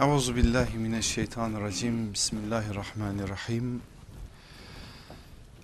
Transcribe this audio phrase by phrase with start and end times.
[0.00, 2.12] Euzu billahi mineşşeytanirracim.
[2.12, 3.82] Bismillahirrahmanirrahim.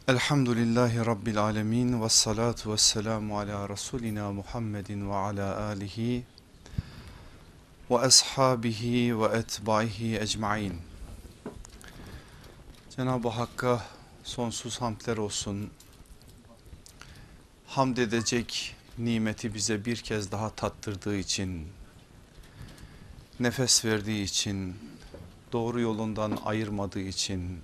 [0.09, 6.25] Elhamdülillahi rabbil alamin ve salatu vesselamu ala rasulina Muhammedin ve ala alihi
[7.91, 10.75] ve ashabihi ve etbaihi ecmaîn.
[12.97, 13.83] Cenab-ı Hakk'a
[14.25, 15.71] sonsuz hamdler olsun.
[17.67, 21.69] Hamd edecek nimeti bize bir kez daha tattırdığı için
[23.43, 24.77] nefes verdiği için,
[25.53, 27.59] doğru yolundan ayırmadığı için,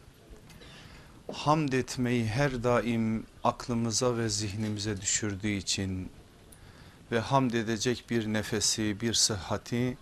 [1.33, 6.11] hamd etmeyi her daim aklımıza ve zihnimize düşürdüğü için
[7.12, 9.98] ve hamd edecek bir nefesi, bir sıhhati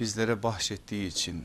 [0.00, 1.44] bizlere bahşettiği için.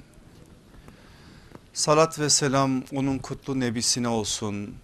[1.73, 4.75] Salat ve selam onun kutlu nebisine olsun.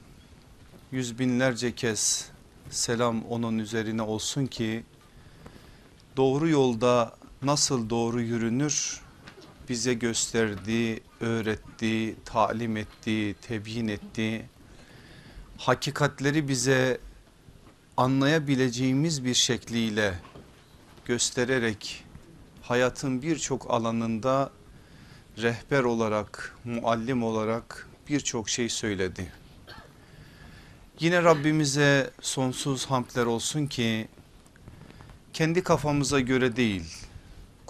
[0.92, 2.30] Yüz binlerce kez
[2.70, 4.84] selam onun üzerine olsun ki
[6.18, 9.02] doğru yolda nasıl doğru yürünür
[9.70, 14.46] bize gösterdi, öğretti, talim etti, tebyin etti.
[15.58, 17.00] Hakikatleri bize
[17.98, 20.20] anlayabileceğimiz bir şekliyle
[21.06, 22.04] göstererek
[22.62, 24.52] hayatın birçok alanında
[25.38, 29.32] rehber olarak, muallim olarak birçok şey söyledi.
[31.00, 34.08] Yine Rabbimize sonsuz hamdler olsun ki
[35.34, 37.08] kendi kafamıza göre değil,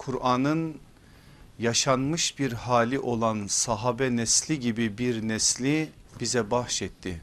[0.06, 0.74] Kur'an'ın
[1.58, 7.22] yaşanmış bir hali olan sahabe nesli gibi bir nesli bize bahşetti.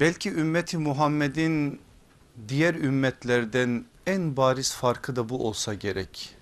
[0.00, 1.80] Belki ümmeti Muhammed'in
[2.48, 6.34] diğer ümmetlerden en bariz farkı da bu olsa gerek.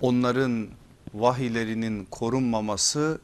[0.00, 0.68] Onların
[1.14, 3.20] vahiylerinin korunmaması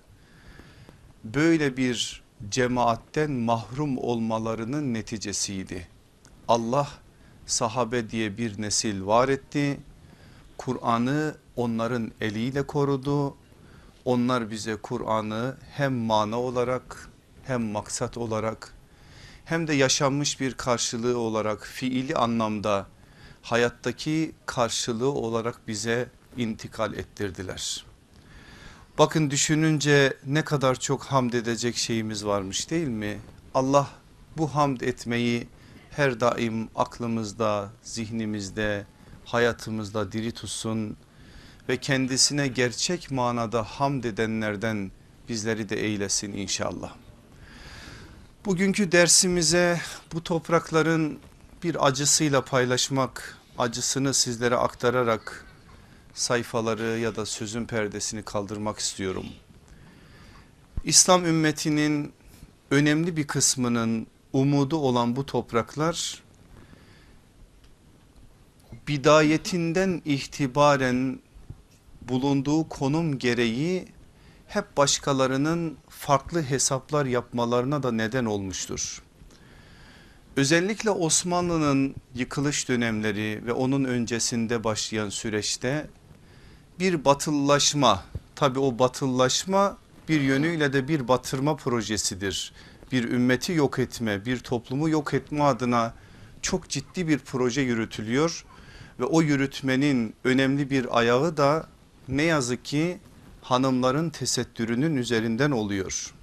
[1.25, 5.89] böyle bir cemaatten mahrum olmalarının neticesiydi.
[6.49, 6.89] Allah
[7.47, 9.81] sahabe diye bir nesil var etti
[10.61, 13.37] Kur'an'ı onların eliyle korudu.
[14.05, 17.09] Onlar bize Kur'an'ı hem mana olarak
[17.45, 18.75] hem maksat olarak
[19.45, 22.87] hem de yaşanmış bir karşılığı olarak fiili anlamda
[23.43, 27.85] hayattaki karşılığı olarak bize intikal ettirdiler.
[28.99, 33.21] Bakın düşününce ne kadar çok hamd edecek şeyimiz varmış değil mi?
[33.55, 33.89] Allah
[34.37, 35.49] bu hamd etmeyi
[35.91, 38.87] her daim aklımızda, zihnimizde,
[39.33, 40.97] hayatımızda diri tutsun
[41.69, 44.91] ve kendisine gerçek manada hamd edenlerden
[45.29, 46.95] bizleri de eylesin inşallah.
[48.45, 49.81] Bugünkü dersimize
[50.13, 51.19] bu toprakların
[51.63, 55.47] bir acısıyla paylaşmak, acısını sizlere aktararak
[56.15, 59.27] sayfaları ya da sözün perdesini kaldırmak istiyorum.
[60.85, 62.13] İslam ümmetinin
[62.71, 66.23] önemli bir kısmının umudu olan bu topraklar
[68.91, 71.19] bidayetinden itibaren
[72.03, 73.89] bulunduğu konum gereği
[74.49, 79.03] hep başkalarının farklı hesaplar yapmalarına da neden olmuştur.
[80.37, 85.87] Özellikle Osmanlı'nın yıkılış dönemleri ve onun öncesinde başlayan süreçte
[86.79, 92.53] bir batıllaşma tabi o batıllaşma bir yönüyle de bir batırma projesidir.
[92.93, 95.95] Bir ümmeti yok etme bir toplumu yok etme adına
[96.43, 98.45] çok ciddi bir proje yürütülüyor
[99.01, 101.67] ve o yürütmenin önemli bir ayağı da
[102.09, 102.99] ne yazık ki
[103.43, 106.15] hanımların tesettürünün üzerinden oluyor.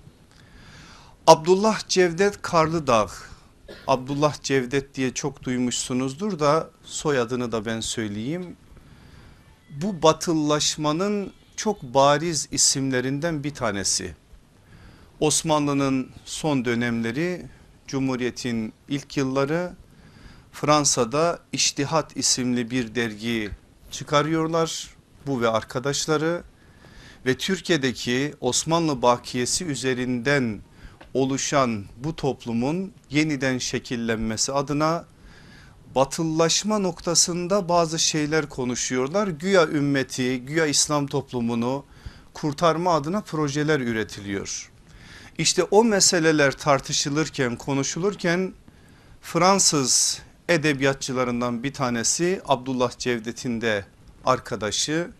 [1.28, 3.08] Abdullah Cevdet Karlıdağ,
[3.88, 8.56] Abdullah Cevdet diye çok duymuşsunuzdur da soyadını da ben söyleyeyim.
[9.70, 14.16] Bu batıllaşmanın çok bariz isimlerinden bir tanesi.
[15.20, 17.46] Osmanlı'nın son dönemleri,
[17.88, 19.74] Cumhuriyet'in ilk yılları
[20.62, 23.50] Fransa'da İştihat isimli bir dergi
[23.92, 24.90] çıkarıyorlar
[25.28, 26.44] bu ve arkadaşları
[27.26, 30.60] ve Türkiye'deki Osmanlı bakiyesi üzerinden
[31.14, 35.06] oluşan bu toplumun yeniden şekillenmesi adına
[35.96, 39.28] batıllaşma noktasında bazı şeyler konuşuyorlar.
[39.28, 41.86] Güya ümmeti, güya İslam toplumunu
[42.34, 44.72] kurtarma adına projeler üretiliyor.
[45.38, 48.54] İşte o meseleler tartışılırken konuşulurken
[49.22, 53.86] Fransız edebiyatçılarından bir tanesi Abdullah Cevdet'in de
[54.26, 55.12] arkadaşı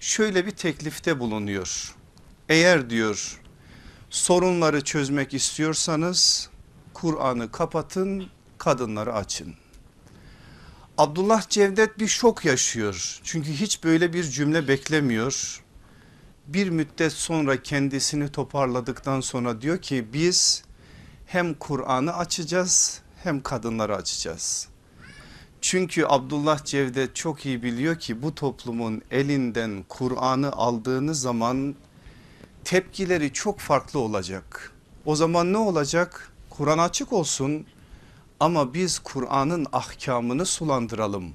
[0.00, 1.94] şöyle bir teklifte bulunuyor.
[2.48, 3.40] Eğer diyor
[4.10, 6.50] sorunları çözmek istiyorsanız
[6.94, 8.26] Kur'an'ı kapatın
[8.58, 9.54] kadınları açın.
[10.98, 15.64] Abdullah Cevdet bir şok yaşıyor çünkü hiç böyle bir cümle beklemiyor.
[16.46, 20.64] Bir müddet sonra kendisini toparladıktan sonra diyor ki biz
[21.26, 24.68] hem Kur'an'ı açacağız hem kadınları açacağız.
[25.60, 31.74] Çünkü Abdullah Cevdet çok iyi biliyor ki bu toplumun elinden Kur'an'ı aldığınız zaman
[32.64, 34.72] tepkileri çok farklı olacak.
[35.04, 36.32] O zaman ne olacak?
[36.50, 37.66] Kur'an açık olsun
[38.40, 41.32] ama biz Kur'an'ın ahkamını sulandıralım.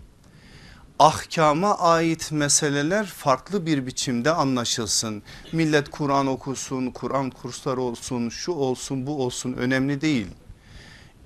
[1.00, 5.24] Ahkama ait meseleler farklı bir biçimde anlaşılsın.
[5.52, 10.28] Millet Kur'an okusun, Kur'an kursları olsun, şu olsun bu olsun önemli değil.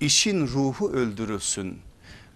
[0.00, 1.78] İşin ruhu öldürülsün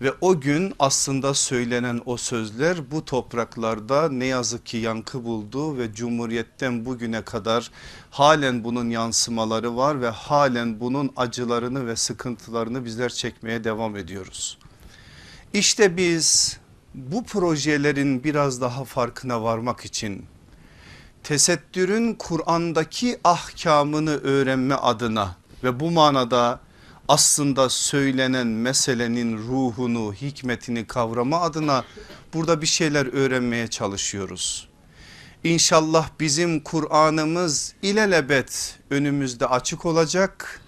[0.01, 5.95] ve o gün aslında söylenen o sözler bu topraklarda ne yazık ki yankı buldu ve
[5.95, 7.71] Cumhuriyet'ten bugüne kadar
[8.11, 14.59] halen bunun yansımaları var ve halen bunun acılarını ve sıkıntılarını bizler çekmeye devam ediyoruz.
[15.53, 16.59] İşte biz
[16.95, 20.25] bu projelerin biraz daha farkına varmak için
[21.23, 26.61] tesettürün Kur'an'daki ahkamını öğrenme adına ve bu manada
[27.09, 31.85] aslında söylenen meselenin ruhunu, hikmetini kavrama adına
[32.35, 34.69] burada bir şeyler öğrenmeye çalışıyoruz.
[35.45, 40.61] İnşallah bizim Kur'an'ımız ilelebet önümüzde açık olacak.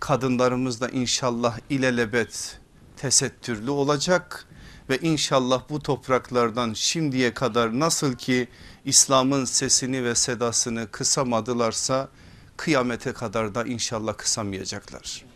[0.00, 2.58] Kadınlarımız da inşallah ilelebet
[2.96, 4.46] tesettürlü olacak
[4.90, 8.48] ve inşallah bu topraklardan şimdiye kadar nasıl ki
[8.84, 12.08] İslam'ın sesini ve sedasını kısamadılarsa
[12.56, 15.35] kıyamete kadar da inşallah kısamayacaklar.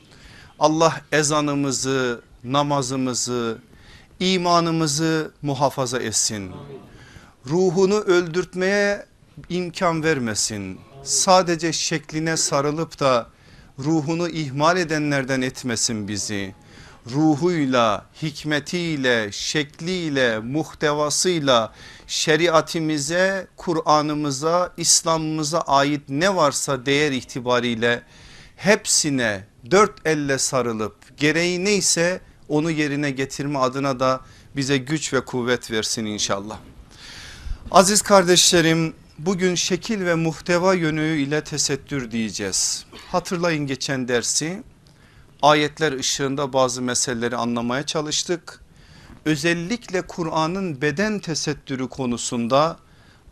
[0.61, 3.59] Allah ezanımızı, namazımızı,
[4.21, 6.51] imanımızı muhafaza etsin.
[7.47, 9.07] Ruhunu öldürtmeye
[9.49, 10.81] imkan vermesin.
[11.03, 13.27] Sadece şekline sarılıp da
[13.79, 16.55] ruhunu ihmal edenlerden etmesin bizi.
[17.11, 21.73] Ruhuyla, hikmetiyle, şekliyle, muhtevasıyla
[22.07, 28.03] şeriatimize, Kur'an'ımıza, İslam'ımıza ait ne varsa değer itibariyle
[28.57, 34.21] hepsine dört elle sarılıp gereği neyse onu yerine getirme adına da
[34.57, 36.59] bize güç ve kuvvet versin inşallah.
[37.71, 42.87] Aziz kardeşlerim bugün şekil ve muhteva yönüyle tesettür diyeceğiz.
[43.13, 44.63] Hatırlayın geçen dersi
[45.43, 48.61] ayetler ışığında bazı meseleleri anlamaya çalıştık.
[49.25, 52.77] Özellikle Kur'an'ın beden tesettürü konusunda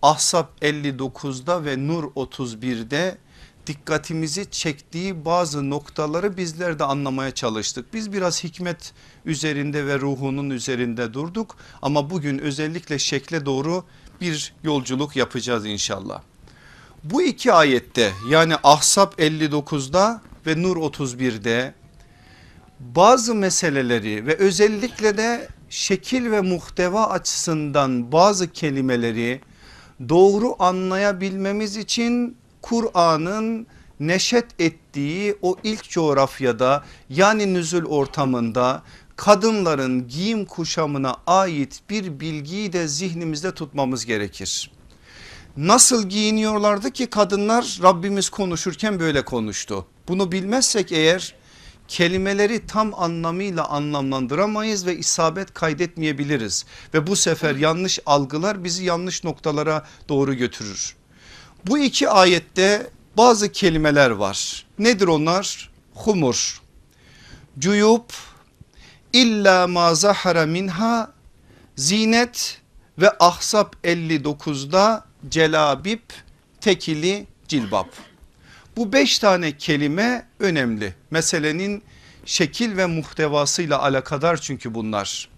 [0.02, 3.18] Ahzab 59'da ve Nur 31'de
[3.68, 7.94] dikkatimizi çektiği bazı noktaları bizler de anlamaya çalıştık.
[7.94, 8.92] Biz biraz hikmet
[9.24, 13.84] üzerinde ve ruhunun üzerinde durduk ama bugün özellikle şekle doğru
[14.20, 16.22] bir yolculuk yapacağız inşallah.
[17.04, 21.74] Bu iki ayette yani Ahzab 59'da ve Nur 31'de
[22.80, 29.40] bazı meseleleri ve özellikle de şekil ve muhteva açısından bazı kelimeleri
[30.08, 33.66] doğru anlayabilmemiz için Kur'an'ın
[34.00, 38.82] neşet ettiği o ilk coğrafyada yani nüzül ortamında
[39.16, 44.70] kadınların giyim kuşamına ait bir bilgiyi de zihnimizde tutmamız gerekir.
[45.56, 49.86] Nasıl giyiniyorlardı ki kadınlar Rabbimiz konuşurken böyle konuştu.
[50.08, 51.34] Bunu bilmezsek eğer
[51.88, 56.64] kelimeleri tam anlamıyla anlamlandıramayız ve isabet kaydetmeyebiliriz.
[56.94, 60.96] Ve bu sefer yanlış algılar bizi yanlış noktalara doğru götürür.
[61.66, 64.66] Bu iki ayette bazı kelimeler var.
[64.78, 65.70] Nedir onlar?
[65.94, 66.60] Humur,
[67.58, 68.10] cuyub,
[69.12, 71.12] illa ma zahara minha,
[71.76, 72.60] zinet
[72.98, 76.02] ve ahsap 59'da celabip,
[76.60, 77.88] tekili, cilbap.
[78.76, 80.94] Bu beş tane kelime önemli.
[81.10, 81.82] Meselenin
[82.24, 85.28] şekil ve muhtevasıyla alakadar çünkü bunlar.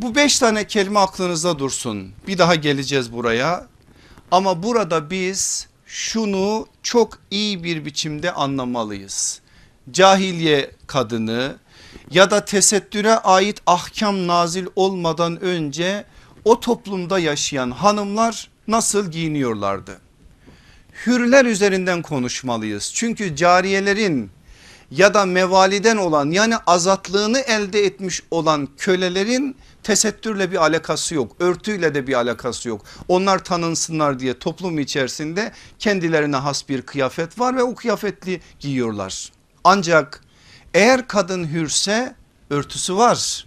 [0.00, 2.12] Bu beş tane kelime aklınızda dursun.
[2.26, 3.69] Bir daha geleceğiz buraya.
[4.30, 9.40] Ama burada biz şunu çok iyi bir biçimde anlamalıyız.
[9.90, 11.56] Cahiliye kadını
[12.10, 16.04] ya da tesettüre ait ahkam nazil olmadan önce
[16.44, 20.00] o toplumda yaşayan hanımlar nasıl giyiniyorlardı?
[21.06, 22.92] Hürler üzerinden konuşmalıyız.
[22.94, 24.30] Çünkü cariyelerin
[24.90, 31.36] ya da mevaliden olan yani azatlığını elde etmiş olan kölelerin tesettürle bir alakası yok.
[31.40, 32.84] Örtüyle de bir alakası yok.
[33.08, 39.32] Onlar tanınsınlar diye toplum içerisinde kendilerine has bir kıyafet var ve o kıyafetli giyiyorlar.
[39.64, 40.20] Ancak
[40.74, 42.14] eğer kadın hürse
[42.50, 43.46] örtüsü var.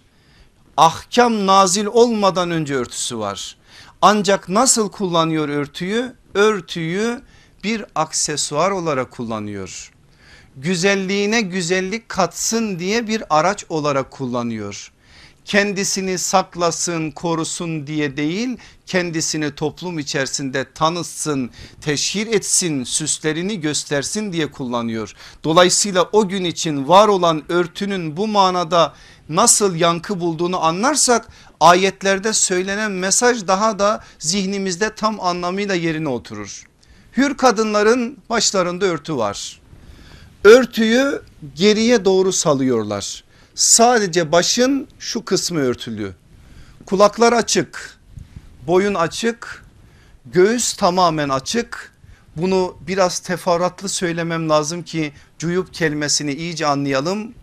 [0.76, 3.56] Ahkam nazil olmadan önce örtüsü var.
[4.02, 6.12] Ancak nasıl kullanıyor örtüyü?
[6.34, 7.22] Örtüyü
[7.64, 9.92] bir aksesuar olarak kullanıyor.
[10.56, 14.93] Güzelliğine güzellik katsın diye bir araç olarak kullanıyor
[15.44, 25.14] kendisini saklasın korusun diye değil kendisini toplum içerisinde tanıtsın teşhir etsin süslerini göstersin diye kullanıyor.
[25.44, 28.94] Dolayısıyla o gün için var olan örtünün bu manada
[29.28, 31.28] nasıl yankı bulduğunu anlarsak
[31.60, 36.64] ayetlerde söylenen mesaj daha da zihnimizde tam anlamıyla yerine oturur.
[37.16, 39.60] Hür kadınların başlarında örtü var.
[40.44, 41.22] Örtüyü
[41.54, 43.24] geriye doğru salıyorlar.
[43.54, 46.14] Sadece başın şu kısmı örtülü.
[46.86, 47.98] Kulaklar açık,
[48.66, 49.64] boyun açık,
[50.26, 51.92] göğüs tamamen açık.
[52.36, 57.34] Bunu biraz teferruatlı söylemem lazım ki cuyup kelimesini iyice anlayalım.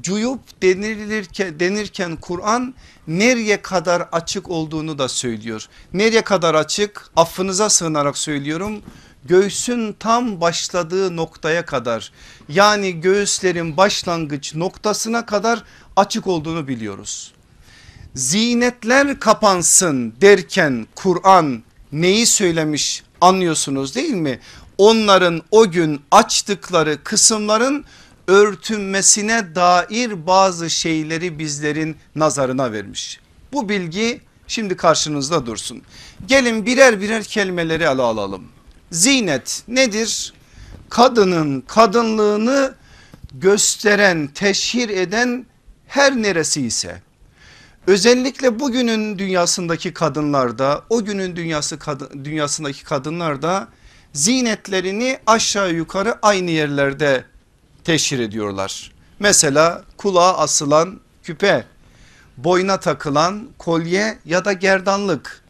[0.00, 2.74] Cuyup denilirken, denirken Kur'an
[3.06, 5.66] nereye kadar açık olduğunu da söylüyor.
[5.92, 7.10] Nereye kadar açık?
[7.16, 8.82] Affınıza sığınarak söylüyorum
[9.26, 12.12] göğsün tam başladığı noktaya kadar
[12.48, 15.62] yani göğüslerin başlangıç noktasına kadar
[15.96, 17.32] açık olduğunu biliyoruz.
[18.14, 24.40] Zinetler kapansın derken Kur'an neyi söylemiş anlıyorsunuz değil mi?
[24.78, 27.84] Onların o gün açtıkları kısımların
[28.28, 33.20] örtünmesine dair bazı şeyleri bizlerin nazarına vermiş.
[33.52, 35.82] Bu bilgi şimdi karşınızda dursun.
[36.26, 38.55] Gelin birer birer kelimeleri ele alalım.
[38.90, 40.32] Zinet nedir?
[40.90, 42.74] Kadının kadınlığını
[43.34, 45.46] gösteren, teşhir eden
[45.86, 47.02] her neresi ise
[47.86, 51.78] özellikle bugünün dünyasındaki kadınlarda o günün dünyası
[52.24, 53.68] dünyasındaki kadınlarda
[54.12, 57.24] zinetlerini aşağı yukarı aynı yerlerde
[57.84, 58.92] teşhir ediyorlar.
[59.18, 61.64] Mesela kulağa asılan küpe,
[62.36, 65.44] boyna takılan kolye ya da gerdanlık,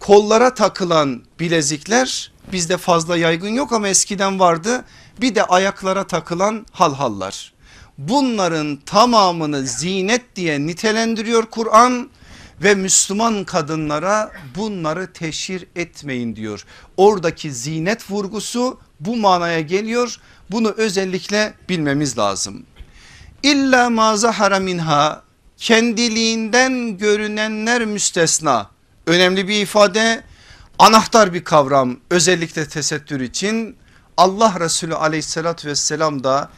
[0.00, 4.84] kollara takılan bilezikler bizde fazla yaygın yok ama eskiden vardı.
[5.20, 7.52] Bir de ayaklara takılan halhallar.
[7.98, 12.10] Bunların tamamını zinet diye nitelendiriyor Kur'an
[12.62, 16.64] ve Müslüman kadınlara bunları teşhir etmeyin diyor.
[16.96, 20.16] Oradaki zinet vurgusu bu manaya geliyor.
[20.50, 22.66] Bunu özellikle bilmemiz lazım.
[23.42, 25.22] İlla ma zahara minha
[25.56, 28.70] kendiliğinden görünenler müstesna.
[29.06, 30.24] Önemli bir ifade
[30.78, 33.76] anahtar bir kavram özellikle tesettür için
[34.16, 36.50] Allah Resulü aleyhissalatü vesselam da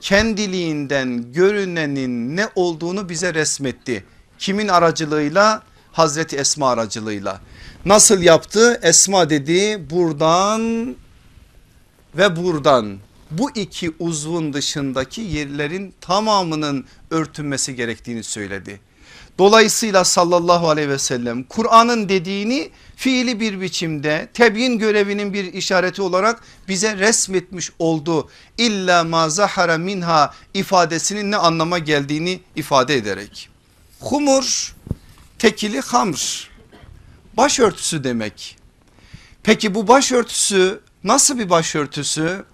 [0.00, 4.04] kendiliğinden görünenin ne olduğunu bize resmetti.
[4.38, 5.62] Kimin aracılığıyla?
[5.92, 7.40] Hazreti Esma aracılığıyla.
[7.84, 8.80] Nasıl yaptı?
[8.82, 10.96] Esma dedi buradan
[12.14, 12.98] ve buradan
[13.30, 18.80] bu iki uzvun dışındaki yerlerin tamamının örtünmesi gerektiğini söyledi.
[19.38, 26.42] Dolayısıyla sallallahu aleyhi ve sellem Kur'an'ın dediğini fiili bir biçimde tebyin görevinin bir işareti olarak
[26.68, 28.28] bize resmetmiş oldu.
[28.58, 33.48] İlla ma zahara minha ifadesinin ne anlama geldiğini ifade ederek.
[34.00, 34.74] Humur
[35.38, 36.50] tekili hamr
[37.36, 38.56] başörtüsü demek.
[39.42, 42.44] Peki bu başörtüsü nasıl bir başörtüsü?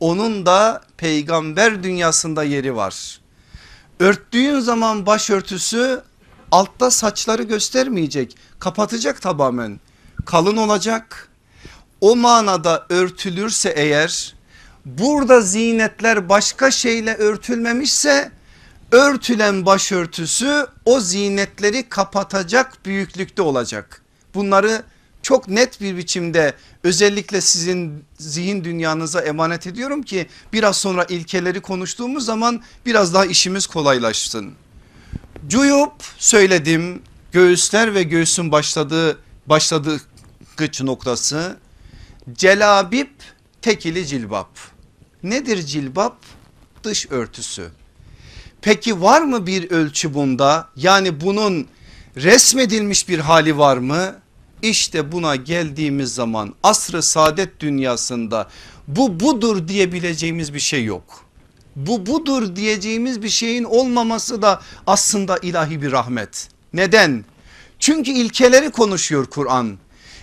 [0.00, 3.20] Onun da peygamber dünyasında yeri var.
[4.00, 6.02] Örttüğün zaman başörtüsü
[6.52, 9.80] altta saçları göstermeyecek kapatacak tamamen
[10.24, 11.28] kalın olacak.
[12.00, 14.34] O manada örtülürse eğer
[14.84, 18.32] burada zinetler başka şeyle örtülmemişse
[18.92, 24.02] örtülen başörtüsü o zinetleri kapatacak büyüklükte olacak.
[24.34, 24.82] Bunları
[25.22, 26.54] çok net bir biçimde
[26.84, 33.66] özellikle sizin zihin dünyanıza emanet ediyorum ki biraz sonra ilkeleri konuştuğumuz zaman biraz daha işimiz
[33.66, 34.54] kolaylaşsın.
[35.48, 40.00] Cuyup söyledim göğüsler ve göğsün başladığı başladığı
[40.56, 41.56] gıç noktası
[42.32, 43.10] celabip
[43.62, 44.48] tekili cilbap.
[45.22, 46.16] Nedir cilbap?
[46.84, 47.70] Dış örtüsü.
[48.62, 50.68] Peki var mı bir ölçü bunda?
[50.76, 51.66] Yani bunun
[52.16, 54.14] resmedilmiş bir hali var mı?
[54.62, 58.48] İşte buna geldiğimiz zaman asrı saadet dünyasında
[58.88, 61.24] bu budur diyebileceğimiz bir şey yok
[61.76, 66.48] bu budur diyeceğimiz bir şeyin olmaması da aslında ilahi bir rahmet.
[66.72, 67.24] Neden?
[67.78, 69.78] Çünkü ilkeleri konuşuyor Kur'an.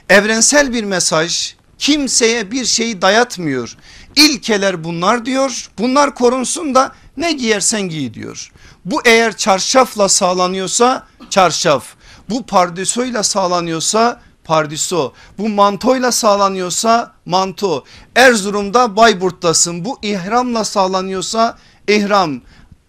[0.10, 3.78] Evrensel bir mesaj kimseye bir şeyi dayatmıyor.
[4.16, 8.52] İlkeler bunlar diyor bunlar korunsun da ne giyersen giy diyor.
[8.86, 11.86] Bu eğer çarşafla sağlanıyorsa çarşaf
[12.30, 17.84] bu pardösüyle sağlanıyorsa pardiso bu mantoyla sağlanıyorsa manto.
[18.16, 19.86] Erzurum'da Bayburt'tasın.
[19.86, 22.42] Bu ihramla sağlanıyorsa ihram.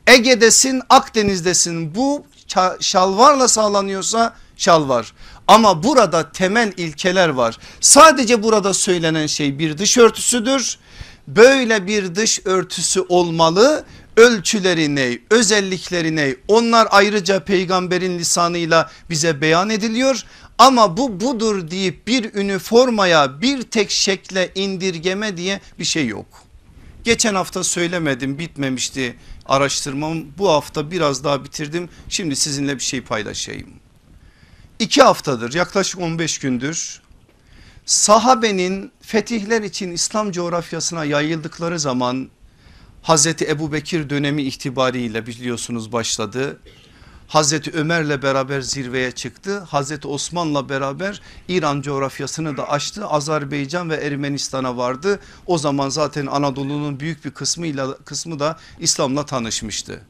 [0.07, 1.95] Ege'desin Akdeniz'desin.
[1.95, 2.25] Bu
[2.81, 5.12] şalvarla sağlanıyorsa şalvar.
[5.49, 7.59] Ama burada temel ilkeler var.
[7.81, 10.79] Sadece burada söylenen şey bir dış örtüsüdür.
[11.29, 13.85] Böyle bir dış örtüsü olmalı.
[14.17, 20.25] Ölçüleri ne özellikleri ne onlar ayrıca peygamberin lisanıyla bize beyan ediliyor
[20.61, 26.26] ama bu budur deyip bir üniformaya bir tek şekle indirgeme diye bir şey yok.
[27.05, 33.69] Geçen hafta söylemedim bitmemişti araştırmam bu hafta biraz daha bitirdim şimdi sizinle bir şey paylaşayım.
[34.79, 37.00] İki haftadır yaklaşık 15 gündür
[37.87, 42.29] sahabenin fetihler için İslam coğrafyasına yayıldıkları zaman
[43.02, 46.61] Hazreti Ebu Bekir dönemi itibariyle biliyorsunuz başladı.
[47.31, 49.59] Hazreti Ömer'le beraber zirveye çıktı.
[49.59, 53.07] Hazreti Osman'la beraber İran coğrafyasını da açtı.
[53.07, 55.21] Azerbaycan ve Ermenistan'a vardı.
[55.47, 60.03] O zaman zaten Anadolu'nun büyük bir kısmıyla kısmı da İslam'la tanışmıştı.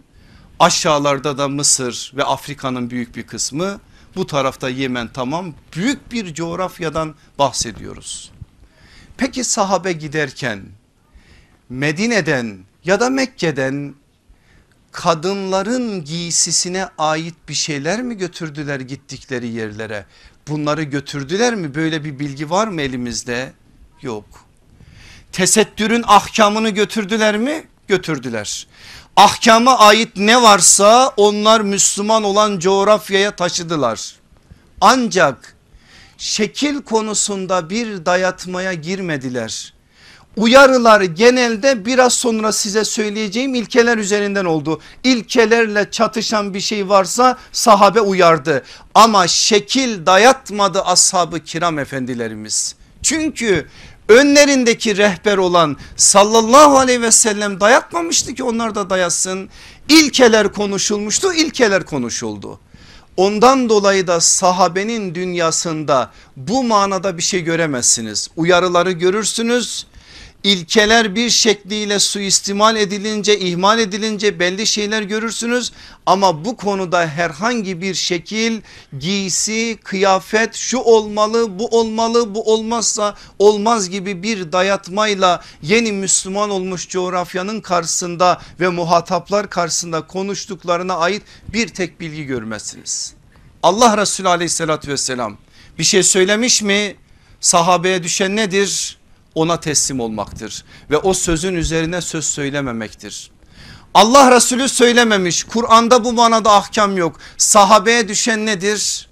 [0.59, 3.81] Aşağılarda da Mısır ve Afrika'nın büyük bir kısmı
[4.17, 8.33] bu tarafta Yemen tamam büyük bir coğrafyadan bahsediyoruz.
[9.17, 10.62] Peki sahabe giderken
[11.69, 13.95] Medine'den ya da Mekke'den
[14.92, 20.06] kadınların giysisine ait bir şeyler mi götürdüler gittikleri yerlere?
[20.49, 21.75] Bunları götürdüler mi?
[21.75, 23.52] Böyle bir bilgi var mı elimizde?
[24.02, 24.25] Yok.
[25.32, 27.64] Tesettürün ahkamını götürdüler mi?
[27.88, 28.66] Götürdüler.
[29.16, 34.14] Ahkama ait ne varsa onlar Müslüman olan coğrafyaya taşıdılar.
[34.80, 35.56] Ancak
[36.18, 39.73] şekil konusunda bir dayatmaya girmediler
[40.37, 44.80] uyarılar genelde biraz sonra size söyleyeceğim ilkeler üzerinden oldu.
[45.04, 48.62] İlkelerle çatışan bir şey varsa sahabe uyardı
[48.94, 52.75] ama şekil dayatmadı ashabı kiram efendilerimiz.
[53.02, 53.66] Çünkü
[54.08, 59.49] önlerindeki rehber olan sallallahu aleyhi ve sellem dayatmamıştı ki onlar da dayasın.
[59.88, 62.60] İlkeler konuşulmuştu ilkeler konuşuldu.
[63.16, 68.28] Ondan dolayı da sahabenin dünyasında bu manada bir şey göremezsiniz.
[68.37, 69.87] Uyarıları görürsünüz
[70.44, 75.73] İlkeler bir şekliyle suistimal edilince ihmal edilince belli şeyler görürsünüz
[76.06, 78.61] ama bu konuda herhangi bir şekil
[78.99, 86.88] giysi kıyafet şu olmalı bu olmalı bu olmazsa olmaz gibi bir dayatmayla yeni Müslüman olmuş
[86.88, 93.14] coğrafyanın karşısında ve muhataplar karşısında konuştuklarına ait bir tek bilgi görmezsiniz.
[93.62, 95.37] Allah Resulü aleyhissalatü vesselam
[95.78, 96.97] bir şey söylemiş mi
[97.40, 99.00] sahabeye düşen nedir?
[99.40, 103.30] Ona teslim olmaktır ve o sözün üzerine söz söylememektir.
[103.95, 109.08] Allah Resulü söylememiş Kur'an'da bu manada ahkam yok sahabeye düşen nedir?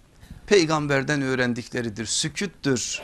[0.46, 3.03] Peygamberden öğrendikleridir süküttür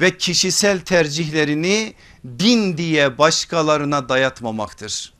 [0.00, 1.94] ve kişisel tercihlerini
[2.38, 5.12] din diye başkalarına dayatmamaktır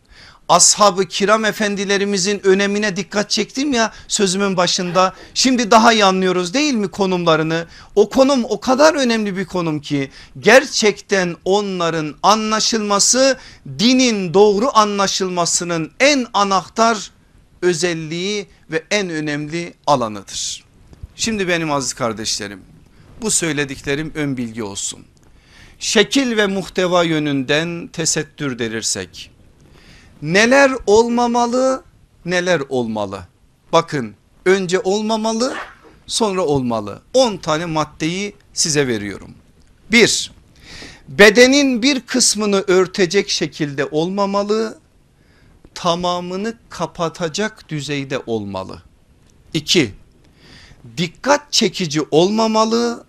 [0.48, 5.14] ashabı kiram efendilerimizin önemine dikkat çektim ya sözümün başında.
[5.34, 7.66] Şimdi daha iyi anlıyoruz değil mi konumlarını?
[7.94, 13.38] O konum o kadar önemli bir konum ki gerçekten onların anlaşılması
[13.78, 17.10] dinin doğru anlaşılmasının en anahtar
[17.62, 20.64] özelliği ve en önemli alanıdır.
[21.16, 22.60] Şimdi benim aziz kardeşlerim
[23.22, 25.04] bu söylediklerim ön bilgi olsun.
[25.78, 29.30] Şekil ve muhteva yönünden tesettür derirsek
[30.22, 31.82] neler olmamalı
[32.24, 33.20] neler olmalı.
[33.72, 34.14] Bakın
[34.46, 35.54] önce olmamalı
[36.06, 37.02] sonra olmalı.
[37.14, 39.34] 10 tane maddeyi size veriyorum.
[39.92, 40.32] 1.
[41.08, 44.78] Bedenin bir kısmını örtecek şekilde olmamalı.
[45.74, 48.82] Tamamını kapatacak düzeyde olmalı.
[49.54, 49.94] 2.
[50.96, 53.04] Dikkat çekici olmamalı.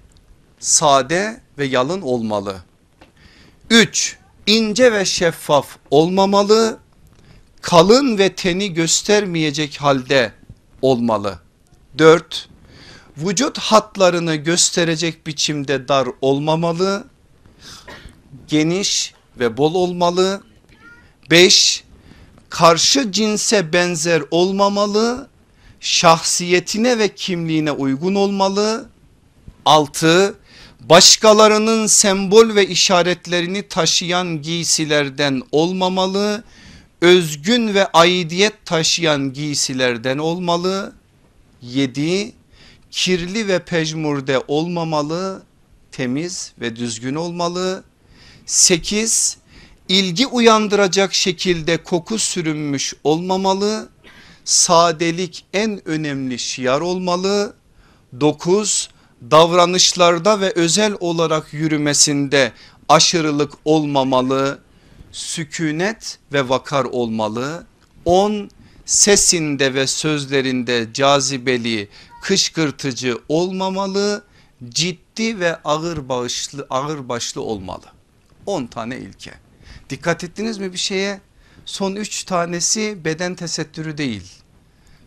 [0.59, 2.57] Sade ve yalın olmalı.
[3.69, 4.17] 3.
[4.47, 6.79] ince ve şeffaf olmamalı
[7.69, 10.33] kalın ve teni göstermeyecek halde
[10.81, 11.39] olmalı.
[11.97, 12.49] 4.
[13.17, 17.07] Vücut hatlarını gösterecek biçimde dar olmamalı.
[18.47, 20.43] Geniş ve bol olmalı.
[21.31, 21.83] 5.
[22.49, 25.29] Karşı cinse benzer olmamalı.
[25.79, 28.89] Şahsiyetine ve kimliğine uygun olmalı.
[29.65, 30.35] 6.
[30.79, 36.43] Başkalarının sembol ve işaretlerini taşıyan giysilerden olmamalı
[37.01, 40.93] özgün ve aidiyet taşıyan giysilerden olmalı.
[41.61, 42.33] 7.
[42.91, 45.43] Kirli ve pejmurde olmamalı,
[45.91, 47.83] temiz ve düzgün olmalı.
[48.45, 49.37] 8.
[49.89, 53.89] ilgi uyandıracak şekilde koku sürünmüş olmamalı.
[54.45, 57.53] Sadelik en önemli şiar olmalı.
[58.19, 58.89] 9.
[59.31, 62.51] Davranışlarda ve özel olarak yürümesinde
[62.89, 64.59] aşırılık olmamalı
[65.11, 67.65] sükunet ve vakar olmalı.
[68.05, 68.49] 10
[68.85, 71.89] sesinde ve sözlerinde cazibeli,
[72.21, 74.23] kışkırtıcı olmamalı.
[74.69, 77.85] Ciddi ve ağır başlı ağır başlı olmalı.
[78.45, 79.33] 10 tane ilke.
[79.89, 81.21] Dikkat ettiniz mi bir şeye?
[81.65, 84.23] Son üç tanesi beden tesettürü değil.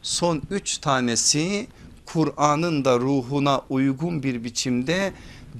[0.03, 1.67] Son üç tanesi
[2.07, 5.13] Kur'an'ın da ruhuna uygun bir biçimde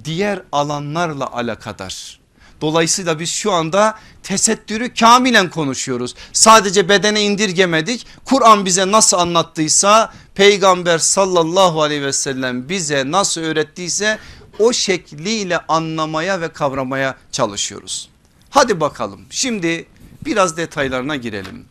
[0.05, 2.22] diğer alanlarla alakadar.
[2.61, 6.15] Dolayısıyla biz şu anda tesettürü kamilen konuşuyoruz.
[6.33, 8.07] Sadece bedene indirgemedik.
[8.25, 14.19] Kur'an bize nasıl anlattıysa peygamber sallallahu aleyhi ve sellem bize nasıl öğrettiyse
[14.59, 18.09] o şekliyle anlamaya ve kavramaya çalışıyoruz.
[18.49, 19.85] Hadi bakalım şimdi
[20.25, 21.65] biraz detaylarına girelim.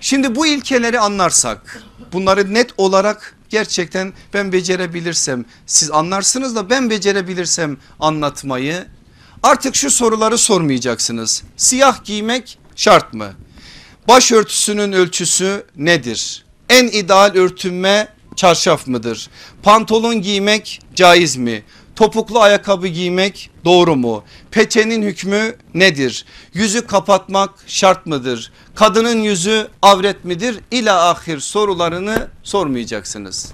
[0.00, 7.76] Şimdi bu ilkeleri anlarsak bunları net olarak gerçekten ben becerebilirsem siz anlarsınız da ben becerebilirsem
[8.00, 8.86] anlatmayı
[9.46, 11.42] artık şu soruları sormayacaksınız.
[11.56, 13.32] Siyah giymek şart mı?
[14.08, 16.44] Başörtüsünün ölçüsü nedir?
[16.68, 19.30] En ideal örtünme çarşaf mıdır?
[19.62, 21.62] Pantolon giymek caiz mi?
[21.96, 24.24] Topuklu ayakkabı giymek doğru mu?
[24.50, 26.24] Peçenin hükmü nedir?
[26.54, 28.52] Yüzü kapatmak şart mıdır?
[28.74, 30.60] Kadının yüzü avret midir?
[30.70, 33.52] İla ahir sorularını sormayacaksınız.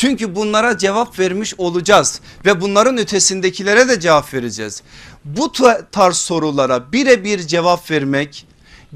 [0.00, 4.82] Çünkü bunlara cevap vermiş olacağız ve bunların ötesindekilere de cevap vereceğiz.
[5.24, 5.52] Bu
[5.92, 8.46] tarz sorulara birebir cevap vermek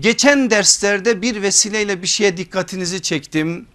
[0.01, 3.67] geçen derslerde bir vesileyle bir şeye dikkatinizi çektim.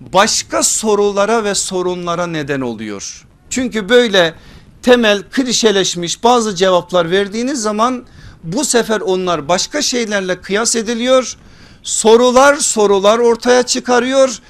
[0.00, 3.26] Başka sorulara ve sorunlara neden oluyor.
[3.50, 4.34] Çünkü böyle
[4.82, 8.04] temel klişeleşmiş bazı cevaplar verdiğiniz zaman
[8.44, 11.36] bu sefer onlar başka şeylerle kıyas ediliyor.
[11.82, 14.40] Sorular sorular ortaya çıkarıyor.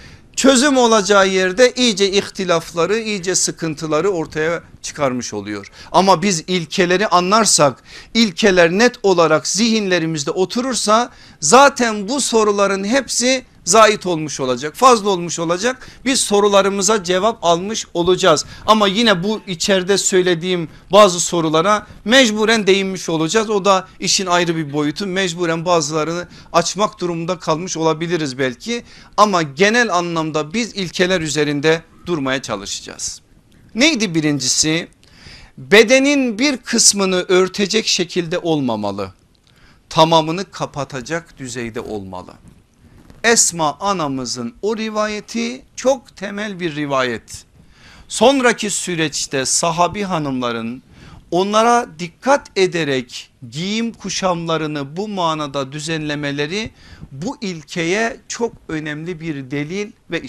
[0.41, 5.71] Çözüm olacağı yerde iyice ihtilafları iyice sıkıntıları ortaya çıkarmış oluyor.
[5.93, 7.83] Ama biz ilkeleri anlarsak
[8.15, 15.89] ilkeler net olarak zihinlerimizde oturursa zaten bu soruların hepsi zait olmuş olacak fazla olmuş olacak.
[16.05, 18.45] Biz sorularımıza cevap almış olacağız.
[18.67, 23.51] Ama yine bu içeride söylediğim bazı sorulara mecburen değinmiş olacağız.
[23.51, 25.07] O da işin ayrı bir boyutu.
[25.07, 28.85] Mecburen bazılarını açmak durumunda kalmış olabiliriz belki.
[29.17, 33.21] Ama genel anlamda biz ilkeler üzerinde durmaya çalışacağız.
[33.75, 34.89] Neydi birincisi?
[35.59, 39.13] Bedenin bir kısmını örtecek şekilde olmamalı.
[39.89, 42.33] Tamamını kapatacak düzeyde olmalı.
[43.25, 47.45] Esma anamızın o rivayeti çok temel bir rivayet.
[48.09, 50.83] Sonraki süreçte sahabi hanımların
[51.31, 56.71] onlara dikkat ederek giyim kuşamlarını bu manada düzenlemeleri
[57.13, 60.23] bu ilkeye çok önemli bir delil ve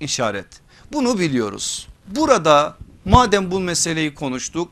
[0.00, 0.46] işaret.
[0.92, 1.88] Bunu biliyoruz.
[2.06, 4.68] Burada madem bu meseleyi konuştuk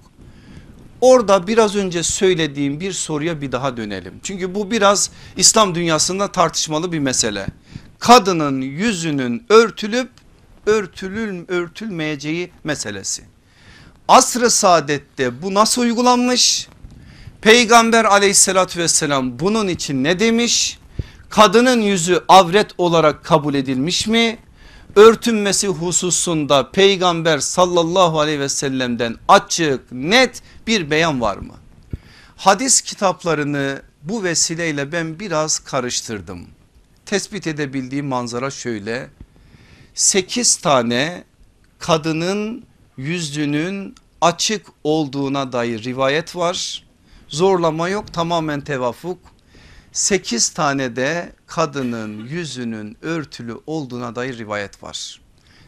[1.03, 4.15] orada biraz önce söylediğim bir soruya bir daha dönelim.
[4.23, 7.47] Çünkü bu biraz İslam dünyasında tartışmalı bir mesele
[7.99, 10.11] kadının yüzünün örtülüp
[10.67, 13.23] örtülül örtülmeyeceği meselesi.
[14.09, 16.69] Asr-ı saadette bu nasıl uygulanmış?
[17.41, 20.79] Peygamber aleyhissalatü vesselam bunun için ne demiş?
[21.31, 24.39] Kadının yüzü avret olarak kabul edilmiş mi?
[24.97, 31.55] Örtünmesi hususunda peygamber sallallahu aleyhi ve sellem'den açık net bir beyan var mı?
[32.37, 36.47] Hadis kitaplarını bu vesileyle ben biraz karıştırdım
[37.07, 39.11] tespit edebildiğim manzara şöyle.
[39.95, 41.25] 8 tane
[41.79, 42.65] kadının
[42.97, 46.85] yüzünün açık olduğuna dair rivayet var.
[47.29, 49.19] Zorlama yok tamamen tevafuk.
[49.93, 55.21] 8 tane de kadının yüzünün örtülü olduğuna dair rivayet var.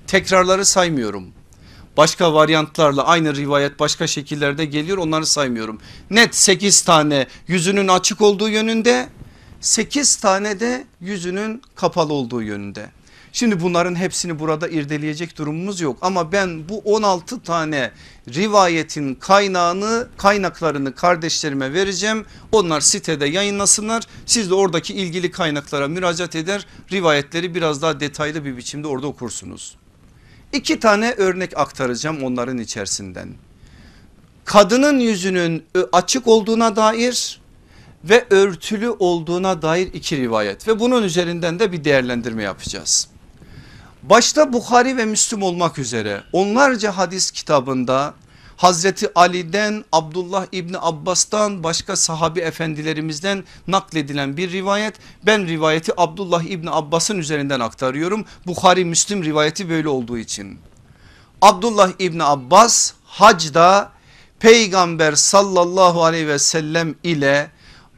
[0.06, 1.32] Tekrarları saymıyorum.
[1.96, 5.80] Başka varyantlarla aynı rivayet başka şekillerde geliyor onları saymıyorum.
[6.10, 9.08] Net 8 tane yüzünün açık olduğu yönünde
[9.60, 12.90] 8 tane de yüzünün kapalı olduğu yönünde.
[13.34, 17.90] Şimdi bunların hepsini burada irdeleyecek durumumuz yok ama ben bu 16 tane
[18.28, 22.26] rivayetin kaynağını kaynaklarını kardeşlerime vereceğim.
[22.52, 24.02] Onlar sitede yayınlasınlar.
[24.26, 29.76] Siz de oradaki ilgili kaynaklara müracaat eder rivayetleri biraz daha detaylı bir biçimde orada okursunuz.
[30.52, 33.28] İki tane örnek aktaracağım onların içerisinden.
[34.44, 37.40] Kadının yüzünün açık olduğuna dair
[38.04, 43.13] ve örtülü olduğuna dair iki rivayet ve bunun üzerinden de bir değerlendirme yapacağız.
[44.10, 48.14] Başta Bukhari ve Müslüm olmak üzere onlarca hadis kitabında
[48.56, 54.94] Hazreti Ali'den Abdullah İbni Abbas'tan başka sahabi efendilerimizden nakledilen bir rivayet.
[55.26, 58.24] Ben rivayeti Abdullah İbni Abbas'ın üzerinden aktarıyorum.
[58.46, 60.58] Bukhari Müslüm rivayeti böyle olduğu için.
[61.42, 63.92] Abdullah İbni Abbas hacda
[64.38, 67.50] peygamber sallallahu aleyhi ve sellem ile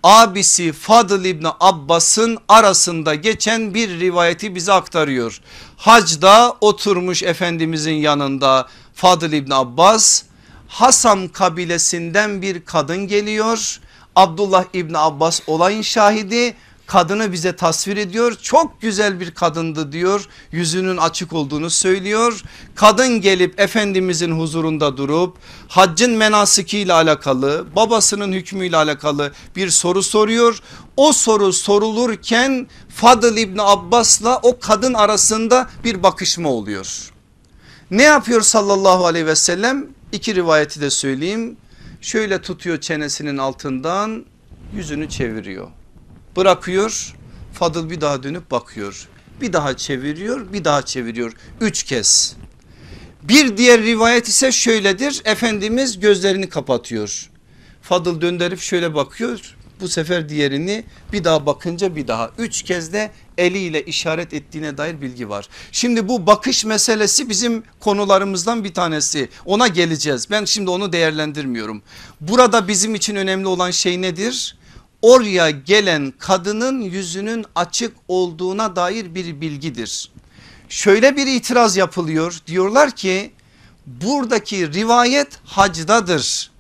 [0.07, 5.41] abisi Fadıl İbni Abbas'ın arasında geçen bir rivayeti bize aktarıyor.
[5.77, 10.23] Hacda oturmuş Efendimizin yanında Fadıl İbni Abbas
[10.69, 13.81] Hasam kabilesinden bir kadın geliyor.
[14.17, 16.55] Abdullah İbni Abbas olayın şahidi
[16.87, 18.37] kadını bize tasvir ediyor.
[18.43, 20.29] Çok güzel bir kadındı diyor.
[20.53, 22.43] Yüzünün açık olduğunu söylüyor.
[22.75, 25.37] Kadın gelip Efendimizin huzurunda durup
[25.69, 30.59] haccın menasikiyle alakalı babasının hükmüyle alakalı bir soru soruyor.
[30.97, 37.13] O soru sorulurken Fadıl İbni Abbas'la o kadın arasında bir bakışma oluyor.
[37.91, 39.87] Ne yapıyor sallallahu aleyhi ve sellem?
[40.13, 41.57] İki rivayeti de söyleyeyim.
[42.01, 44.25] Şöyle tutuyor çenesinin altından
[44.75, 45.69] yüzünü çeviriyor
[46.37, 47.15] bırakıyor.
[47.53, 49.09] Fadıl bir daha dönüp bakıyor.
[49.41, 51.33] Bir daha çeviriyor bir daha çeviriyor.
[51.61, 52.37] Üç kez.
[53.23, 55.23] Bir diğer rivayet ise şöyledir.
[55.25, 57.31] Efendimiz gözlerini kapatıyor.
[57.83, 59.57] Fadıl döndürüp şöyle bakıyor.
[59.81, 62.31] Bu sefer diğerini bir daha bakınca bir daha.
[62.39, 65.49] Üç kez de eliyle işaret ettiğine dair bilgi var.
[65.73, 69.29] Şimdi bu bakış meselesi bizim konularımızdan bir tanesi.
[69.45, 70.31] Ona geleceğiz.
[70.31, 71.83] Ben şimdi onu değerlendirmiyorum.
[72.21, 74.57] Burada bizim için önemli olan şey nedir?
[75.03, 80.11] Oraya gelen kadının yüzünün açık olduğuna dair bir bilgidir.
[80.69, 83.31] Şöyle bir itiraz yapılıyor diyorlar ki
[83.87, 86.51] buradaki rivayet hacdadır.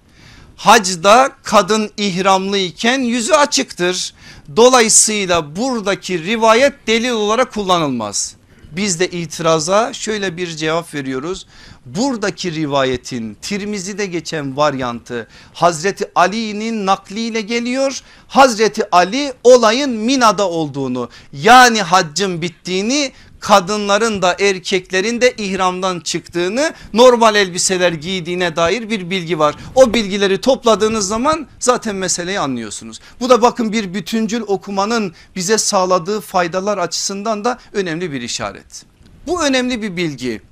[0.56, 4.14] Hacda kadın ihramlı iken yüzü açıktır.
[4.56, 8.36] Dolayısıyla buradaki rivayet delil olarak kullanılmaz.
[8.76, 11.46] Biz de itiraza şöyle bir cevap veriyoruz.
[11.86, 18.00] Buradaki rivayetin Tirmizi'de geçen varyantı Hazreti Ali'nin nakliyle geliyor.
[18.28, 23.12] Hazreti Ali olayın Mina'da olduğunu yani haccın bittiğini
[23.46, 29.54] kadınların da erkeklerin de ihramdan çıktığını normal elbiseler giydiğine dair bir bilgi var.
[29.74, 33.00] O bilgileri topladığınız zaman zaten meseleyi anlıyorsunuz.
[33.20, 38.84] Bu da bakın bir bütüncül okumanın bize sağladığı faydalar açısından da önemli bir işaret.
[39.26, 40.42] Bu önemli bir bilgi.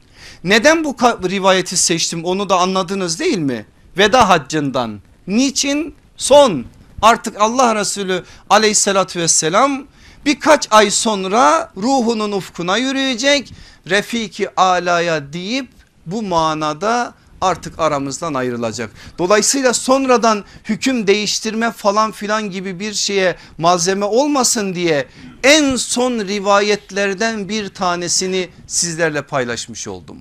[0.45, 0.97] Neden bu
[1.31, 3.67] rivayeti seçtim onu da anladınız değil mi?
[3.99, 5.01] Veda haccından.
[5.27, 5.95] Niçin?
[6.17, 6.65] Son
[7.03, 9.87] artık Allah Resulü aleyhissalatü vesselam
[10.25, 13.53] birkaç ay sonra ruhunun ufkuna yürüyecek.
[13.91, 15.69] Refiki alaya deyip
[16.07, 18.91] bu manada artık aramızdan ayrılacak.
[19.19, 25.07] Dolayısıyla sonradan hüküm değiştirme falan filan gibi bir şeye malzeme olmasın diye
[25.43, 30.17] en son rivayetlerden bir tanesini sizlerle paylaşmış oldum.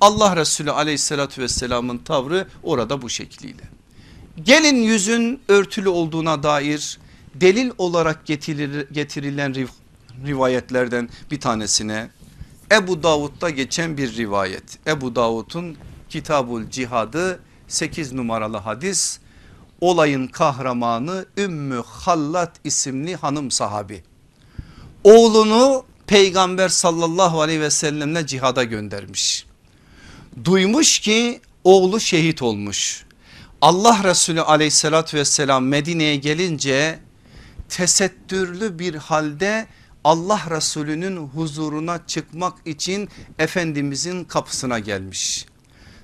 [0.00, 3.62] Allah Resulü aleyhissalatü vesselamın tavrı orada bu şekliyle.
[4.42, 6.98] Gelin yüzün örtülü olduğuna dair
[7.34, 9.66] delil olarak getirilir, getirilen riv,
[10.26, 12.10] rivayetlerden bir tanesine
[12.72, 14.78] Ebu Davud'da geçen bir rivayet.
[14.86, 15.76] Ebu Davud'un
[16.08, 19.18] Kitabul Cihadı 8 numaralı hadis
[19.80, 24.04] olayın kahramanı Ümmü Hallat isimli hanım sahabi.
[25.04, 29.46] Oğlunu peygamber sallallahu aleyhi ve sellemle cihada göndermiş.
[30.44, 33.04] Duymuş ki oğlu şehit olmuş.
[33.60, 36.98] Allah Resulü aleyhissalatü vesselam Medine'ye gelince
[37.68, 39.66] tesettürlü bir halde
[40.04, 45.46] Allah Resulü'nün huzuruna çıkmak için Efendimizin kapısına gelmiş.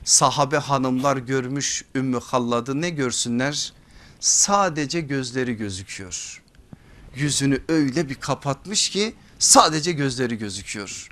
[0.04, 3.72] Sahabe hanımlar görmüş Ümmü Hallad'ı ne görsünler?
[4.20, 6.42] Sadece gözleri gözüküyor.
[7.16, 11.08] Yüzünü öyle bir kapatmış ki sadece gözleri gözüküyor.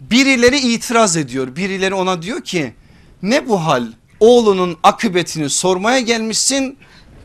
[0.00, 2.74] Birileri itiraz ediyor birileri ona diyor ki
[3.22, 6.78] ne bu hal oğlunun akıbetini sormaya gelmişsin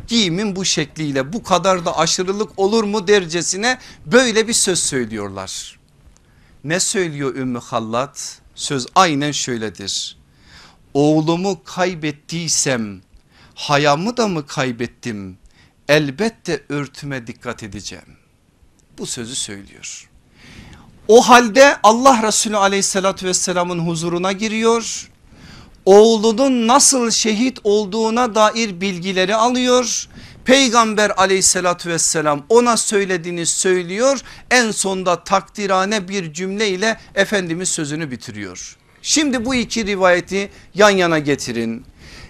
[0.08, 5.80] giyimin bu şekliyle bu kadar da aşırılık olur mu dercesine böyle bir söz söylüyorlar.
[6.64, 8.42] Ne söylüyor Ümmü Hallat?
[8.56, 10.18] Söz aynen şöyledir.
[10.94, 13.02] Oğlumu kaybettiysem
[13.56, 15.38] hayamı da mı kaybettim?
[15.88, 18.18] Elbette örtüme dikkat edeceğim.
[18.98, 20.10] Bu sözü söylüyor.
[21.08, 25.10] O halde Allah Resulü aleyhissalatü vesselamın huzuruna giriyor
[25.86, 30.08] oğlunun nasıl şehit olduğuna dair bilgileri alıyor.
[30.46, 34.22] Peygamber aleyhissalatü vesselam ona söylediğini söylüyor.
[34.52, 38.78] En sonda takdirane bir cümle ile Efendimiz sözünü bitiriyor.
[39.02, 41.86] Şimdi bu iki rivayeti yan yana getirin.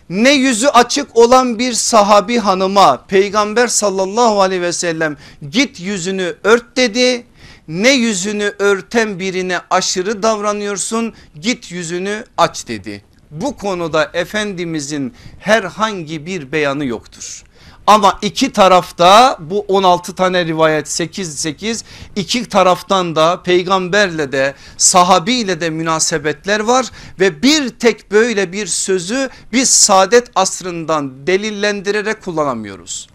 [0.10, 5.18] Ne yüzü açık olan bir sahabi hanıma peygamber sallallahu aleyhi ve sellem
[5.50, 7.26] git yüzünü ört dedi.
[7.68, 13.04] Ne yüzünü örten birine aşırı davranıyorsun git yüzünü aç dedi
[13.42, 17.44] bu konuda Efendimizin herhangi bir beyanı yoktur.
[17.88, 21.84] Ama iki tarafta bu 16 tane rivayet 8 8
[22.16, 26.86] iki taraftan da peygamberle de sahabiyle de münasebetler var
[27.20, 33.08] ve bir tek böyle bir sözü biz saadet asrından delillendirerek kullanamıyoruz.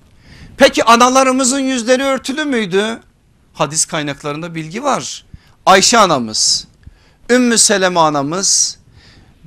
[0.57, 3.01] Peki analarımızın yüzleri örtülü müydü?
[3.55, 5.25] Hadis kaynaklarında bilgi var.
[5.67, 6.67] Ayşe anamız,
[7.31, 8.79] Ümmü Seleme anamız,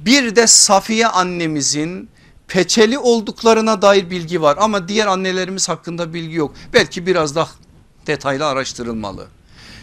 [0.06, 2.10] bir de Safiye annemizin
[2.48, 6.56] peçeli olduklarına dair bilgi var ama diğer annelerimiz hakkında bilgi yok.
[6.74, 7.50] Belki biraz daha
[8.08, 9.28] detaylı araştırılmalı.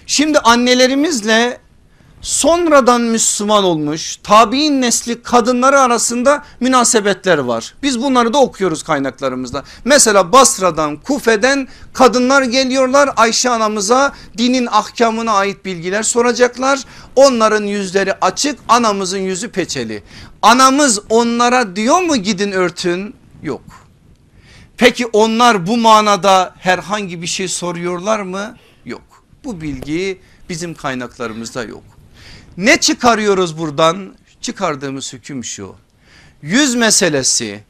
[0.06, 1.58] Şimdi annelerimizle
[2.22, 7.74] sonradan Müslüman olmuş tabi'in nesli kadınları arasında münasebetler var.
[7.82, 9.64] Biz bunları da okuyoruz kaynaklarımızda.
[9.84, 16.80] Mesela Basra'dan Kufe'den kadınlar geliyorlar Ayşe anamıza dinin ahkamına ait bilgiler soracaklar.
[17.16, 20.02] Onların yüzleri açık anamızın yüzü peçeli.
[20.42, 23.14] Anamız onlara diyor mu gidin örtün?
[23.42, 23.62] Yok.
[24.76, 28.56] Peki onlar bu manada herhangi bir şey soruyorlar mı?
[28.84, 29.02] Yok.
[29.44, 31.97] Bu bilgi bizim kaynaklarımızda yok.
[32.58, 34.14] Ne çıkarıyoruz buradan?
[34.40, 35.74] Çıkardığımız hüküm şu.
[36.42, 37.60] Yüz meselesi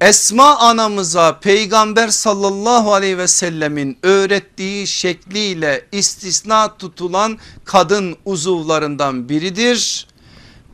[0.00, 10.06] Esma anamıza peygamber sallallahu aleyhi ve sellemin öğrettiği şekliyle istisna tutulan kadın uzuvlarından biridir.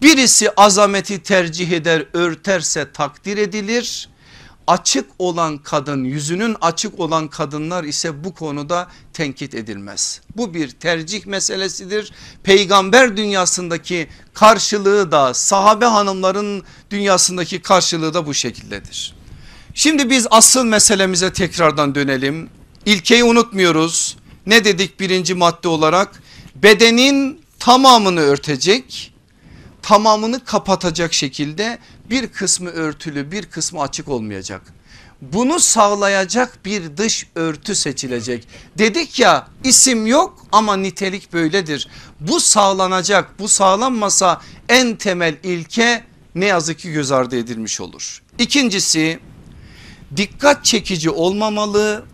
[0.03, 4.09] Birisi azameti tercih eder örterse takdir edilir
[4.67, 10.21] açık olan kadın yüzünün açık olan kadınlar ise bu konuda tenkit edilmez.
[10.37, 12.13] Bu bir tercih meselesidir.
[12.43, 19.15] Peygamber dünyasındaki karşılığı da sahabe hanımların dünyasındaki karşılığı da bu şekildedir.
[19.75, 22.51] Şimdi biz asıl meselemize tekrardan dönelim.
[22.87, 24.17] İlkeyi unutmuyoruz.
[24.47, 26.23] Ne dedik birinci madde olarak?
[26.55, 29.13] Bedenin tamamını örtecek
[29.87, 31.79] tamamını kapatacak şekilde
[32.11, 34.63] bir kısmı örtülü bir kısmı açık olmayacak.
[35.23, 38.49] Bunu sağlayacak bir dış örtü seçilecek.
[38.79, 41.89] Dedik ya isim yok ama nitelik böyledir.
[42.21, 48.23] Bu sağlanacak bu sağlanmasa en temel ilke ne yazık ki göz ardı edilmiş olur.
[48.39, 49.21] İkincisi
[50.17, 52.05] dikkat çekici olmamalı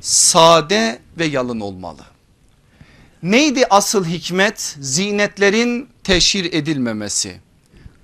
[0.00, 2.02] sade ve yalın olmalı.
[3.22, 4.76] Neydi asıl hikmet?
[4.80, 7.40] Zinetlerin teşhir edilmemesi.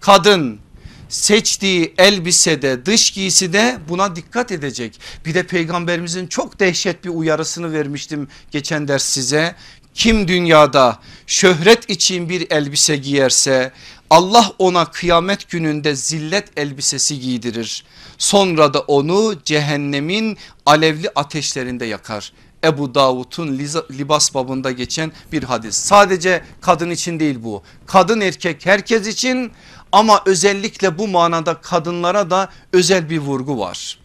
[0.01, 0.61] Kadın
[1.09, 5.01] seçtiği elbisede dış giysi de buna dikkat edecek.
[5.27, 9.55] Bir de peygamberimizin çok dehşet bir uyarısını vermiştim geçen ders size.
[9.95, 13.73] Kim dünyada şöhret için bir elbise giyerse
[14.11, 17.85] Allah ona kıyamet gününde zillet elbisesi giydirir.
[18.19, 22.33] Sonra da onu cehennemin alevli ateşlerinde yakar.
[22.65, 23.59] Ebu Davud'un
[23.91, 25.77] libas babında geçen bir hadis.
[25.77, 27.63] Sadece kadın için değil bu.
[27.87, 29.53] Kadın erkek herkes için
[29.93, 33.99] ama özellikle bu manada kadınlara da özel bir vurgu var.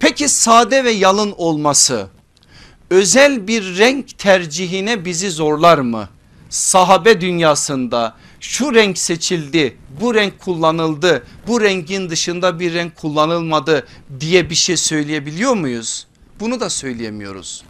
[0.00, 2.06] Peki sade ve yalın olması
[2.90, 6.08] özel bir renk tercihine bizi zorlar mı?
[6.50, 13.86] Sahabe dünyasında şu renk seçildi bu renk kullanıldı bu rengin dışında bir renk kullanılmadı
[14.20, 16.06] diye bir şey söyleyebiliyor muyuz?
[16.40, 17.64] Bunu da söyleyemiyoruz.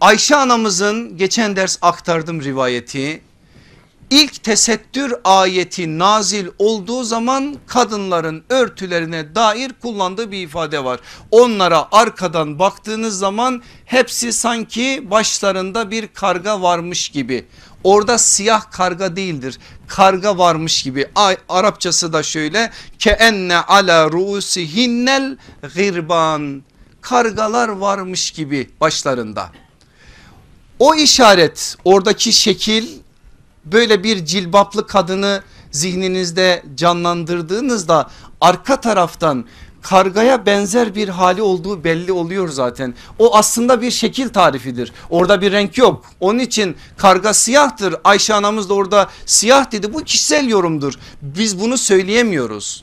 [0.00, 3.20] Ayşe anamızın geçen ders aktardım rivayeti.
[4.10, 11.00] İlk tesettür ayeti nazil olduğu zaman kadınların örtülerine dair kullandığı bir ifade var.
[11.30, 17.46] Onlara arkadan baktığınız zaman hepsi sanki başlarında bir karga varmış gibi.
[17.84, 19.58] Orada siyah karga değildir.
[19.88, 21.08] Karga varmış gibi.
[21.48, 25.36] Arapçası da şöyle ke enne ala ruusihinnel
[25.74, 26.62] gırban.
[27.00, 29.50] Kargalar varmış gibi başlarında.
[30.78, 32.88] O işaret oradaki şekil
[33.72, 39.44] böyle bir cilbaplı kadını zihninizde canlandırdığınızda arka taraftan
[39.82, 42.94] kargaya benzer bir hali olduğu belli oluyor zaten.
[43.18, 44.92] O aslında bir şekil tarifidir.
[45.10, 46.04] Orada bir renk yok.
[46.20, 47.94] Onun için karga siyahtır.
[48.04, 49.94] Ayşe anamız da orada siyah dedi.
[49.94, 50.94] Bu kişisel yorumdur.
[51.22, 52.82] Biz bunu söyleyemiyoruz.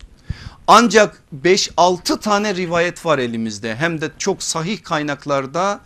[0.67, 3.76] Ancak 5-6 tane rivayet var elimizde.
[3.76, 5.80] Hem de çok sahih kaynaklarda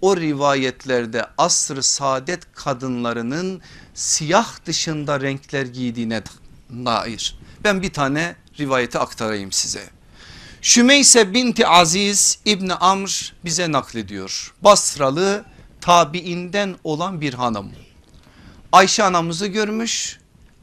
[0.00, 3.60] o rivayetlerde asr-ı saadet kadınlarının
[3.98, 6.22] siyah dışında renkler giydiğine
[6.70, 7.38] dair.
[7.64, 9.90] Ben bir tane rivayeti aktarayım size.
[10.62, 14.54] Şümeyse binti Aziz İbni Amr bize naklediyor.
[14.60, 15.44] Basralı
[15.80, 17.72] tabiinden olan bir hanım.
[18.72, 20.18] Ayşe anamızı görmüş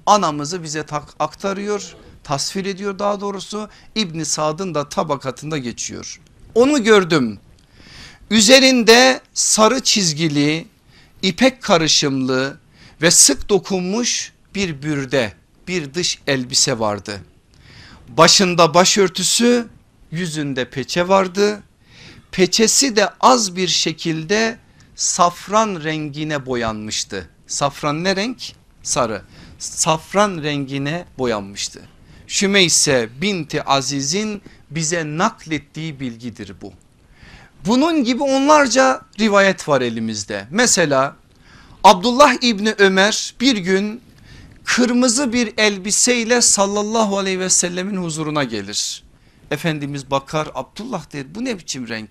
[0.05, 0.85] anamızı bize
[1.19, 6.21] aktarıyor tasvir ediyor daha doğrusu İbni Sad'ın da tabakatında geçiyor.
[6.55, 7.39] Onu gördüm
[8.31, 10.67] Üzerinde sarı çizgili,
[11.21, 12.57] ipek karışımlı
[13.01, 15.33] ve sık dokunmuş bir bürde,
[15.67, 17.21] bir dış elbise vardı.
[18.07, 19.67] Başında başörtüsü,
[20.11, 21.63] yüzünde peçe vardı.
[22.31, 24.57] Peçesi de az bir şekilde
[24.95, 27.29] safran rengine boyanmıştı.
[27.47, 28.41] Safran ne renk?
[28.83, 29.21] Sarı.
[29.59, 31.81] Safran rengine boyanmıştı.
[32.27, 36.73] Şümeyse binti Aziz'in bize naklettiği bilgidir bu.
[37.65, 40.47] Bunun gibi onlarca rivayet var elimizde.
[40.49, 41.15] Mesela
[41.85, 44.01] Abdullah İbni Ömer bir gün
[44.63, 49.03] kırmızı bir elbiseyle sallallahu aleyhi ve sellemin huzuruna gelir.
[49.51, 52.09] Efendimiz bakar Abdullah der bu ne biçim renk?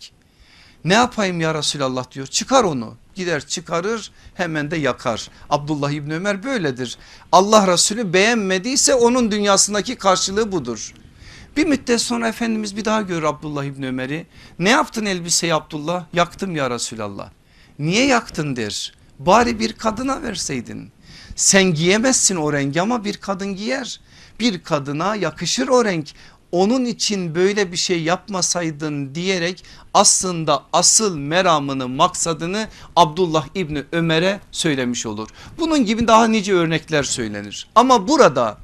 [0.84, 5.30] Ne yapayım ya Resulallah diyor çıkar onu gider çıkarır hemen de yakar.
[5.50, 6.98] Abdullah İbni Ömer böyledir.
[7.32, 10.94] Allah Resulü beğenmediyse onun dünyasındaki karşılığı budur.
[11.56, 14.26] Bir müddet sonra Efendimiz bir daha görür Abdullah İbni Ömer'i.
[14.58, 16.04] Ne yaptın elbiseyi Abdullah?
[16.12, 17.30] Yaktım ya Resulallah.
[17.78, 19.03] Niye yaktın der.
[19.18, 20.92] Bari bir kadına verseydin.
[21.36, 24.00] Sen giyemezsin o rengi ama bir kadın giyer.
[24.40, 26.08] Bir kadına yakışır o renk
[26.52, 35.06] onun için böyle bir şey yapmasaydın diyerek aslında asıl meramını maksadını Abdullah İbni Ömer'e söylemiş
[35.06, 35.28] olur.
[35.58, 37.68] Bunun gibi daha nice örnekler söylenir.
[37.74, 38.58] Ama burada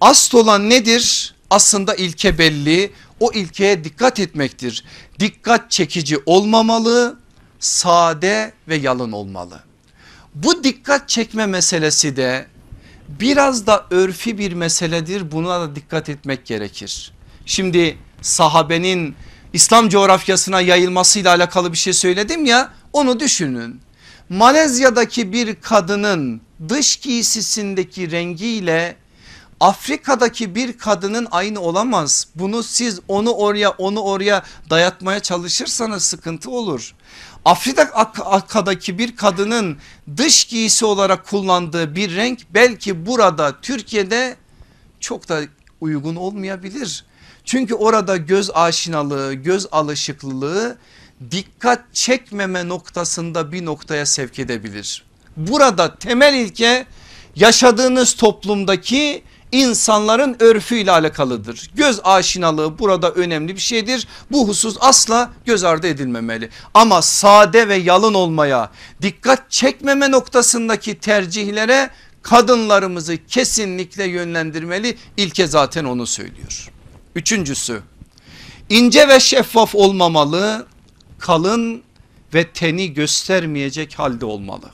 [0.00, 1.34] asıl olan nedir?
[1.50, 4.84] Aslında ilke belli o ilkeye dikkat etmektir.
[5.18, 7.18] Dikkat çekici olmamalı
[7.58, 9.60] sade ve yalın olmalı.
[10.36, 12.46] Bu dikkat çekme meselesi de
[13.08, 17.12] biraz da örfi bir meseledir buna da dikkat etmek gerekir.
[17.46, 19.14] Şimdi sahabenin
[19.52, 23.80] İslam coğrafyasına yayılmasıyla alakalı bir şey söyledim ya onu düşünün.
[24.28, 28.96] Malezya'daki bir kadının dış giysisindeki rengiyle
[29.60, 32.26] Afrika'daki bir kadının aynı olamaz.
[32.34, 36.94] Bunu siz onu oraya onu oraya dayatmaya çalışırsanız sıkıntı olur.
[37.46, 39.78] Afrika'daki bir kadının
[40.16, 44.36] dış giysi olarak kullandığı bir renk belki burada Türkiye'de
[45.00, 45.40] çok da
[45.80, 47.04] uygun olmayabilir.
[47.44, 50.78] Çünkü orada göz aşinalığı, göz alışıklılığı
[51.30, 55.04] dikkat çekmeme noktasında bir noktaya sevk edebilir.
[55.36, 56.86] Burada temel ilke
[57.36, 59.22] yaşadığınız toplumdaki
[59.52, 61.70] insanların örfüyle alakalıdır.
[61.74, 64.08] Göz aşinalığı burada önemli bir şeydir.
[64.32, 66.50] Bu husus asla göz ardı edilmemeli.
[66.74, 68.70] Ama sade ve yalın olmaya
[69.02, 71.90] dikkat çekmeme noktasındaki tercihlere
[72.22, 74.96] kadınlarımızı kesinlikle yönlendirmeli.
[75.16, 76.70] İlke zaten onu söylüyor.
[77.14, 77.82] Üçüncüsü
[78.70, 80.66] ince ve şeffaf olmamalı
[81.18, 81.82] kalın
[82.34, 84.70] ve teni göstermeyecek halde olmalı.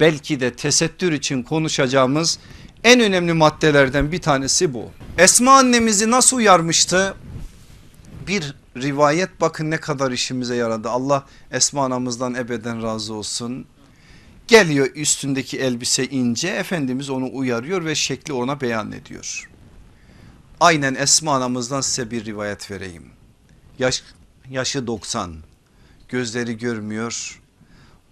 [0.00, 2.38] Belki de tesettür için konuşacağımız
[2.84, 4.90] en önemli maddelerden bir tanesi bu.
[5.18, 7.14] Esma annemizi nasıl uyarmıştı?
[8.26, 10.90] Bir rivayet bakın ne kadar işimize yaradı.
[10.90, 13.66] Allah Esma anamızdan ebeden razı olsun.
[14.48, 19.50] Geliyor üstündeki elbise ince Efendimiz onu uyarıyor ve şekli ona beyan ediyor.
[20.60, 23.10] Aynen Esma anamızdan size bir rivayet vereyim.
[23.78, 24.02] Yaş,
[24.50, 25.34] yaşı 90
[26.08, 27.40] gözleri görmüyor.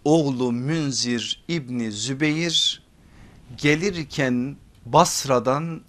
[0.05, 2.82] Oğlu Münzir İbni Zübeyir
[3.59, 5.81] gelirken Basra'dan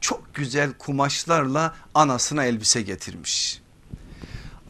[0.00, 3.62] çok güzel kumaşlarla anasına elbise getirmiş.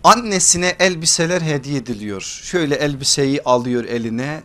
[0.05, 2.41] Annesine elbiseler hediye ediliyor.
[2.43, 4.43] Şöyle elbiseyi alıyor eline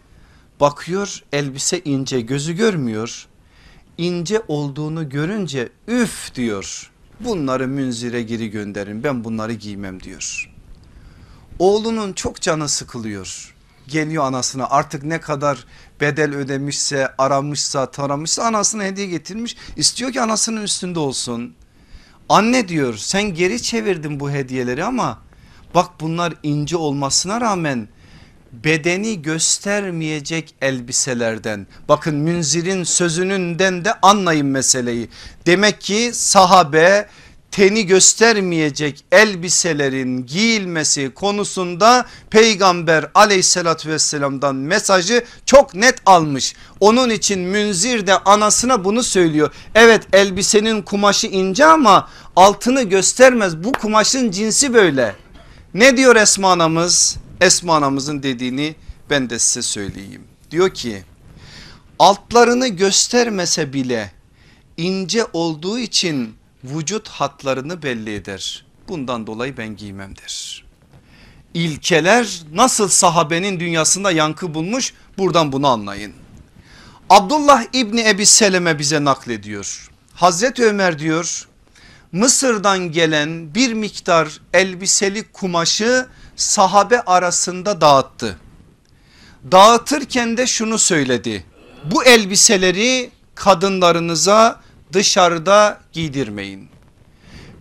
[0.60, 3.28] bakıyor elbise ince gözü görmüyor.
[3.97, 6.91] İnce olduğunu görünce üf diyor.
[7.20, 10.53] Bunları münzire geri gönderin ben bunları giymem diyor.
[11.60, 15.66] Oğlunun çok canı sıkılıyor geliyor anasına artık ne kadar
[16.01, 21.55] bedel ödemişse aramışsa taramışsa anasına hediye getirmiş istiyor ki anasının üstünde olsun.
[22.29, 25.21] Anne diyor sen geri çevirdin bu hediyeleri ama
[25.75, 27.87] bak bunlar ince olmasına rağmen
[28.51, 35.09] bedeni göstermeyecek elbiselerden bakın Münzir'in sözününden de anlayın meseleyi
[35.45, 37.07] demek ki sahabe
[37.58, 46.55] teni göstermeyecek elbiselerin giyilmesi konusunda peygamber aleyhissalatü vesselamdan mesajı çok net almış.
[46.80, 49.53] Onun için Münzir de anasına bunu söylüyor.
[49.76, 55.16] Evet elbisenin kumaşı ince ama altını göstermez bu kumaşın cinsi böyle.
[55.74, 57.18] Ne diyor Esma anamız?
[57.41, 58.76] Esma anamızın dediğini
[59.10, 60.24] ben de size söyleyeyim.
[60.51, 61.03] Diyor ki
[61.99, 64.12] altlarını göstermese bile
[64.78, 68.66] ince olduğu için vücut hatlarını belli eder.
[68.88, 70.64] Bundan dolayı ben giymem der.
[71.53, 76.14] İlkeler nasıl sahabenin dünyasında yankı bulmuş buradan bunu anlayın.
[77.10, 79.91] Abdullah İbni Ebi Seleme bize naklediyor.
[80.14, 81.47] Hazreti Ömer diyor
[82.12, 88.38] Mısır'dan gelen bir miktar elbiseli kumaşı sahabe arasında dağıttı.
[89.51, 91.45] Dağıtırken de şunu söyledi.
[91.84, 94.62] Bu elbiseleri kadınlarınıza
[94.93, 96.69] dışarıda giydirmeyin.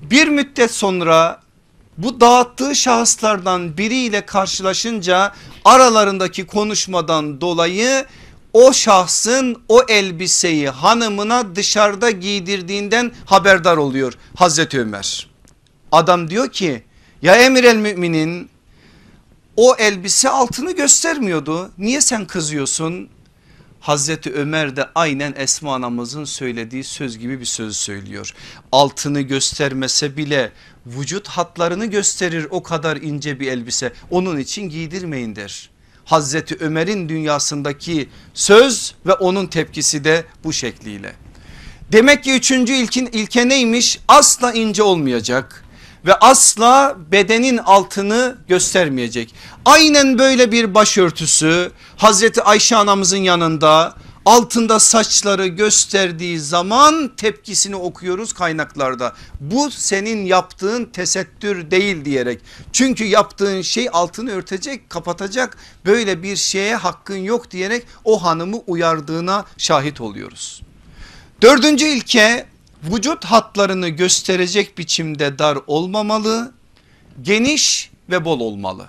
[0.02, 1.40] Bir müddet sonra
[1.98, 5.32] bu dağıttığı şahıslardan biriyle karşılaşınca
[5.64, 8.06] aralarındaki konuşmadan dolayı
[8.52, 15.30] o şahsın o elbiseyi hanımına dışarıda giydirdiğinden haberdar oluyor Hazreti Ömer.
[15.92, 16.82] Adam diyor ki
[17.22, 18.50] ya emir el müminin
[19.56, 23.08] o elbise altını göstermiyordu niye sen kızıyorsun?
[23.86, 28.34] Hazreti Ömer de aynen Esma anamızın söylediği söz gibi bir söz söylüyor.
[28.72, 30.52] Altını göstermese bile
[30.86, 35.70] vücut hatlarını gösterir o kadar ince bir elbise onun için giydirmeyin der.
[36.04, 41.12] Hazreti Ömer'in dünyasındaki söz ve onun tepkisi de bu şekliyle.
[41.92, 44.00] Demek ki üçüncü ilkin, ilke neymiş?
[44.08, 45.64] Asla ince olmayacak
[46.06, 49.34] ve asla bedenin altını göstermeyecek.
[49.64, 53.94] Aynen böyle bir başörtüsü Hazreti Ayşe anamızın yanında
[54.26, 59.12] altında saçları gösterdiği zaman tepkisini okuyoruz kaynaklarda.
[59.40, 62.40] Bu senin yaptığın tesettür değil diyerek.
[62.72, 69.44] Çünkü yaptığın şey altını örtecek kapatacak böyle bir şeye hakkın yok diyerek o hanımı uyardığına
[69.58, 70.62] şahit oluyoruz.
[71.42, 72.46] Dördüncü ilke
[72.92, 76.52] vücut hatlarını gösterecek biçimde dar olmamalı,
[77.22, 78.86] geniş ve bol olmalı.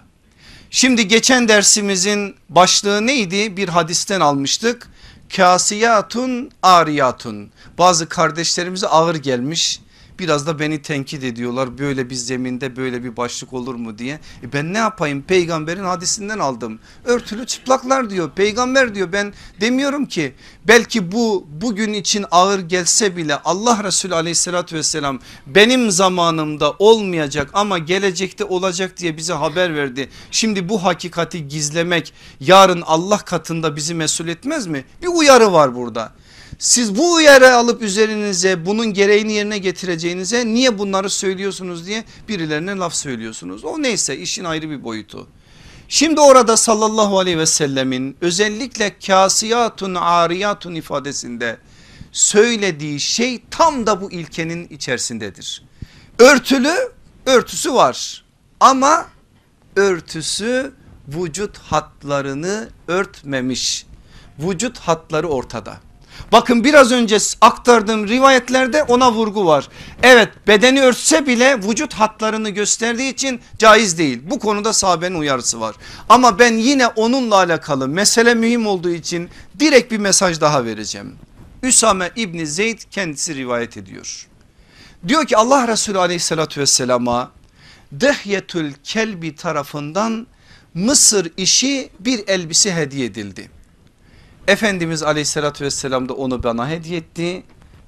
[0.71, 3.57] Şimdi geçen dersimizin başlığı neydi?
[3.57, 4.89] Bir hadisten almıştık.
[5.35, 7.51] Kasiyatun ariyatun.
[7.77, 9.79] Bazı kardeşlerimize ağır gelmiş.
[10.19, 14.19] Biraz da beni tenkit ediyorlar böyle bir zeminde böyle bir başlık olur mu diye.
[14.43, 16.79] E ben ne yapayım peygamberin hadisinden aldım.
[17.05, 20.33] Örtülü çıplaklar diyor peygamber diyor ben demiyorum ki.
[20.67, 27.77] Belki bu bugün için ağır gelse bile Allah Resulü aleyhissalatü vesselam benim zamanımda olmayacak ama
[27.77, 30.09] gelecekte olacak diye bize haber verdi.
[30.31, 34.85] Şimdi bu hakikati gizlemek yarın Allah katında bizi mesul etmez mi?
[35.01, 36.13] Bir uyarı var burada.
[36.59, 42.93] Siz bu uyarı alıp üzerinize bunun gereğini yerine getireceğinize niye bunları söylüyorsunuz diye birilerine laf
[42.93, 43.63] söylüyorsunuz.
[43.63, 45.27] O neyse işin ayrı bir boyutu.
[45.89, 51.57] Şimdi orada sallallahu aleyhi ve sellemin özellikle kasiyatun ariyatun ifadesinde
[52.11, 55.63] söylediği şey tam da bu ilkenin içerisindedir.
[56.19, 56.73] Örtülü
[57.25, 58.25] örtüsü var
[58.59, 59.05] ama
[59.75, 60.73] örtüsü
[61.07, 63.85] vücut hatlarını örtmemiş.
[64.39, 65.86] Vücut hatları ortada.
[66.31, 69.69] Bakın biraz önce aktardığım rivayetlerde ona vurgu var.
[70.03, 74.21] Evet bedeni örtse bile vücut hatlarını gösterdiği için caiz değil.
[74.23, 75.75] Bu konuda sahabenin uyarısı var.
[76.09, 81.15] Ama ben yine onunla alakalı mesele mühim olduğu için direkt bir mesaj daha vereceğim.
[81.63, 84.27] Üsame İbni Zeyd kendisi rivayet ediyor.
[85.07, 87.31] Diyor ki Allah Resulü aleyhissalatü vesselama
[87.91, 90.27] Dehyetül Kelbi tarafından
[90.73, 93.49] Mısır işi bir elbise hediye edildi.
[94.47, 97.43] Efendimiz aleyhissalatü vesselam da onu bana hediye etti.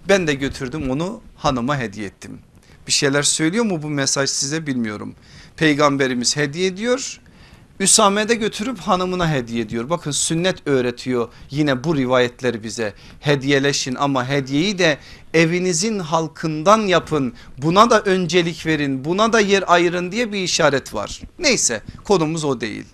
[0.10, 2.40] Ben de götürdüm onu hanıma hediye ettim.
[2.88, 5.16] Bir şeyler söylüyor mu bu mesaj size bilmiyorum.
[5.58, 7.20] Peygamberimiz hediye ediyor.
[7.80, 9.90] Üsame de götürüp hanımına hediye ediyor.
[9.90, 12.94] Bakın sünnet öğretiyor yine bu rivayetleri bize.
[13.20, 14.98] Hediyeleşin ama hediyeyi de
[15.34, 17.34] evinizin halkından yapın.
[17.58, 19.06] Buna da öncelik verin.
[19.06, 21.22] Buna da yer ayırın diye bir işaret var.
[21.40, 22.86] Neyse konumuz o değil.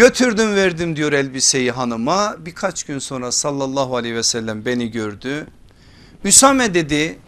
[0.00, 5.46] Götürdüm verdim diyor elbiseyi hanıma birkaç gün sonra sallallahu aleyhi ve sellem beni gördü.
[6.24, 7.18] Üsame dedi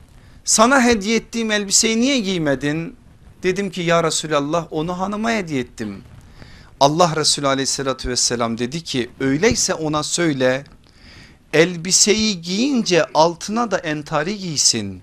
[0.44, 2.96] sana hediye ettiğim elbiseyi niye giymedin?
[3.42, 6.02] Dedim ki ya Resulallah onu hanıma hediye ettim.
[6.80, 10.64] Allah Resulü aleyhissalatü vesselam dedi ki öyleyse ona söyle
[11.52, 15.02] elbiseyi giyince altına da entari giysin.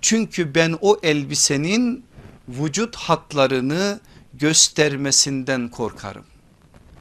[0.00, 2.04] Çünkü ben o elbisenin
[2.48, 4.00] vücut hatlarını
[4.34, 6.31] göstermesinden korkarım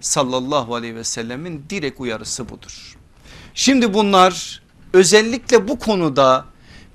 [0.02, 2.96] sallallahu aleyhi ve sellemin direkt uyarısı budur.
[3.54, 4.62] Şimdi bunlar
[4.94, 6.46] özellikle bu konuda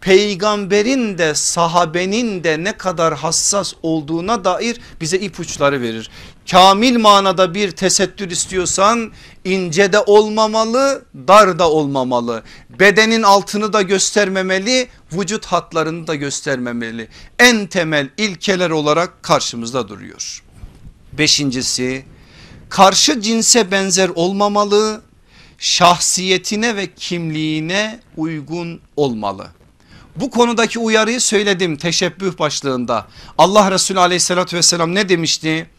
[0.00, 6.10] peygamberin de sahabenin de ne kadar hassas olduğuna dair bize ipuçları verir.
[6.50, 9.12] Kamil manada bir tesettür istiyorsan
[9.44, 12.42] ince de olmamalı dar da olmamalı.
[12.80, 17.08] Bedenin altını da göstermemeli vücut hatlarını da göstermemeli.
[17.38, 20.42] En temel ilkeler olarak karşımızda duruyor.
[21.12, 22.04] Beşincisi
[22.68, 25.02] karşı cinse benzer olmamalı,
[25.58, 29.46] şahsiyetine ve kimliğine uygun olmalı.
[30.16, 33.06] Bu konudaki uyarıyı söyledim teşebbüh başlığında.
[33.38, 35.70] Allah Resulü aleyhissalatü vesselam ne demişti?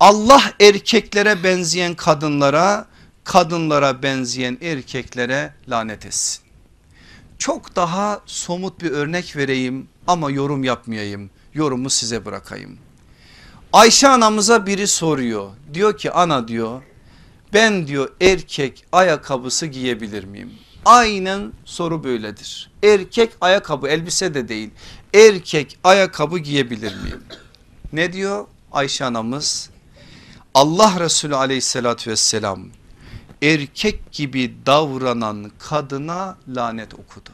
[0.00, 2.86] Allah erkeklere benzeyen kadınlara,
[3.24, 6.42] kadınlara benzeyen erkeklere lanet etsin.
[7.38, 11.30] Çok daha somut bir örnek vereyim ama yorum yapmayayım.
[11.54, 12.78] Yorumu size bırakayım.
[13.72, 15.50] Ayşe anamıza biri soruyor.
[15.74, 16.82] Diyor ki ana diyor
[17.52, 20.52] ben diyor erkek ayakkabısı giyebilir miyim?
[20.84, 22.70] Aynen soru böyledir.
[22.82, 24.70] Erkek ayakkabı elbise de değil.
[25.14, 27.22] Erkek ayakkabı giyebilir miyim?
[27.92, 29.70] Ne diyor Ayşe anamız?
[30.54, 32.68] Allah Resulü aleyhissalatü vesselam
[33.42, 37.30] erkek gibi davranan kadına lanet okudu.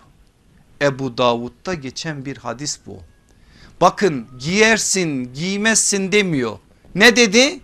[0.83, 2.99] Ebu Davud'da geçen bir hadis bu.
[3.83, 6.59] Bakın giyersin giymezsin demiyor.
[6.95, 7.61] Ne dedi?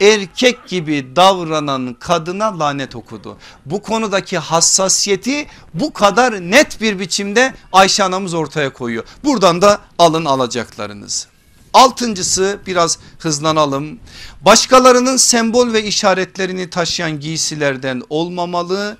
[0.00, 3.36] erkek gibi davranan kadına lanet okudu.
[3.66, 9.04] Bu konudaki hassasiyeti bu kadar net bir biçimde Ayşe anamız ortaya koyuyor.
[9.24, 11.28] Buradan da alın alacaklarınız.
[11.74, 13.98] Altıncısı biraz hızlanalım.
[14.40, 18.98] Başkalarının sembol ve işaretlerini taşıyan giysilerden olmamalı.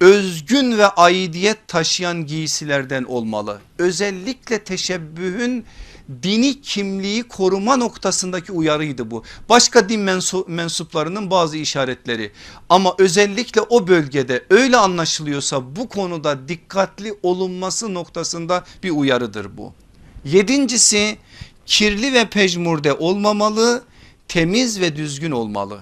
[0.00, 3.60] Özgün ve aidiyet taşıyan giysilerden olmalı.
[3.78, 5.64] Özellikle teşebbühün
[6.22, 9.24] dini kimliği koruma noktasındaki uyarıydı bu.
[9.48, 10.00] Başka din
[10.46, 12.32] mensuplarının bazı işaretleri
[12.68, 19.72] ama özellikle o bölgede öyle anlaşılıyorsa bu konuda dikkatli olunması noktasında bir uyarıdır bu.
[20.24, 21.18] Yedincisi
[21.66, 23.84] kirli ve pejmurde olmamalı
[24.28, 25.80] temiz ve düzgün olmalı.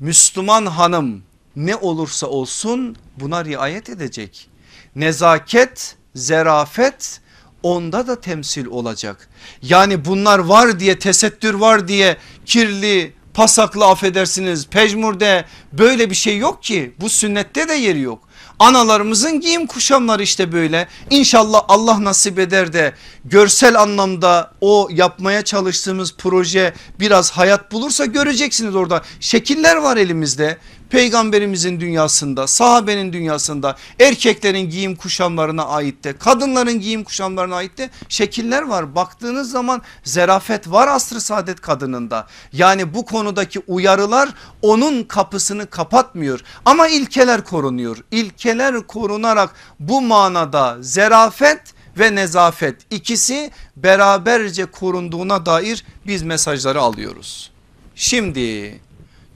[0.00, 1.22] Müslüman hanım
[1.56, 4.48] ne olursa olsun buna riayet edecek.
[4.96, 7.20] Nezaket, zerafet
[7.62, 9.28] onda da temsil olacak.
[9.62, 16.62] Yani bunlar var diye tesettür var diye kirli pasaklı affedersiniz pejmurde böyle bir şey yok
[16.62, 18.28] ki bu sünnette de yeri yok.
[18.58, 20.88] Analarımızın giyim kuşamları işte böyle.
[21.10, 22.94] İnşallah Allah nasip eder de
[23.24, 29.02] görsel anlamda o yapmaya çalıştığımız proje biraz hayat bulursa göreceksiniz orada.
[29.20, 30.58] Şekiller var elimizde
[30.90, 38.62] peygamberimizin dünyasında sahabenin dünyasında erkeklerin giyim kuşamlarına ait de kadınların giyim kuşamlarına ait de şekiller
[38.62, 38.94] var.
[38.94, 42.26] Baktığınız zaman zerafet var asr-ı saadet kadınında.
[42.52, 44.28] Yani bu konudaki uyarılar
[44.62, 47.96] onun kapısını kapatmıyor ama ilkeler korunuyor.
[48.10, 51.60] İlkeler korunarak bu manada zerafet
[51.98, 57.50] ve nezafet ikisi beraberce korunduğuna dair biz mesajları alıyoruz.
[57.94, 58.80] Şimdi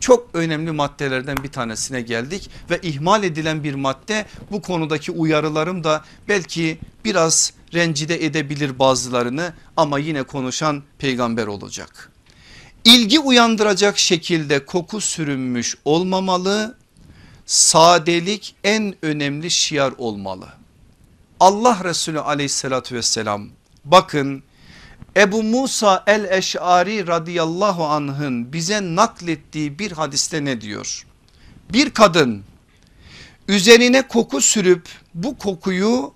[0.03, 6.05] çok önemli maddelerden bir tanesine geldik ve ihmal edilen bir madde bu konudaki uyarılarım da
[6.29, 12.11] belki biraz rencide edebilir bazılarını ama yine konuşan peygamber olacak.
[12.85, 16.77] İlgi uyandıracak şekilde koku sürünmüş olmamalı
[17.47, 20.49] sadelik en önemli şiar olmalı.
[21.41, 23.49] Allah Resulü aleyhissalatü vesselam
[23.85, 24.43] bakın
[25.17, 31.07] Ebu Musa el-Eş'ari radıyallahu anh'ın bize naklettiği bir hadiste ne diyor?
[31.73, 32.43] Bir kadın
[33.49, 36.13] üzerine koku sürüp bu kokuyu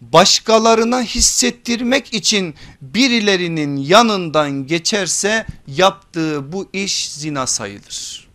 [0.00, 8.28] başkalarına hissettirmek için birilerinin yanından geçerse yaptığı bu iş zina sayılır.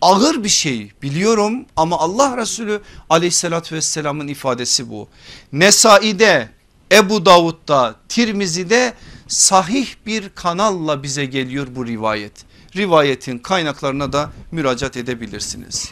[0.00, 5.08] Ağır bir şey biliyorum ama Allah Resulü aleyhissalatü vesselamın ifadesi bu.
[5.52, 6.55] Nesai'de
[6.92, 8.94] Ebu Davud'da Tirmizi'de
[9.28, 12.32] sahih bir kanalla bize geliyor bu rivayet.
[12.76, 15.90] Rivayetin kaynaklarına da müracaat edebilirsiniz.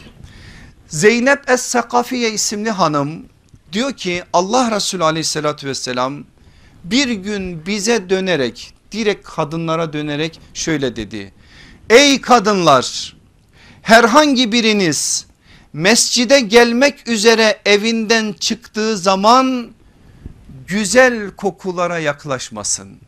[0.87, 3.25] Zeynep Es-Sakafiye isimli hanım
[3.73, 6.23] diyor ki Allah Resulü aleyhissalatü vesselam
[6.83, 11.33] bir gün bize dönerek direkt kadınlara dönerek şöyle dedi.
[11.89, 13.15] Ey kadınlar
[13.81, 15.25] herhangi biriniz
[15.73, 19.71] mescide gelmek üzere evinden çıktığı zaman
[20.67, 22.99] güzel kokulara yaklaşmasın.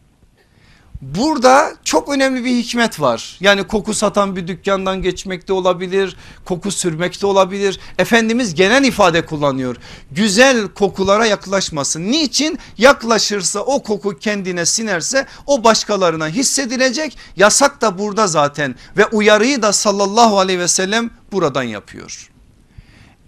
[1.01, 3.37] Burada çok önemli bir hikmet var.
[3.39, 7.79] Yani koku satan bir dükkandan geçmek de olabilir, koku sürmek de olabilir.
[7.97, 9.75] Efendimiz genel ifade kullanıyor.
[10.11, 12.11] Güzel kokulara yaklaşmasın.
[12.11, 12.59] Niçin?
[12.77, 17.17] Yaklaşırsa o koku kendine sinerse o başkalarına hissedilecek.
[17.35, 22.29] Yasak da burada zaten ve uyarıyı da sallallahu aleyhi ve sellem buradan yapıyor.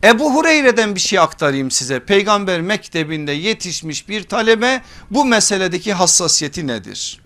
[0.03, 1.99] Ebu Hureyre'den bir şey aktarayım size.
[1.99, 4.81] Peygamber mektebinde yetişmiş bir talebe
[5.11, 7.21] bu meseledeki hassasiyeti nedir?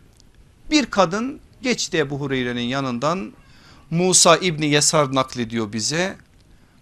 [0.72, 3.34] Bir kadın geçti Ebu Hureyre'nin yanından
[3.92, 6.18] Musa İbni Yesar naklediyor bize.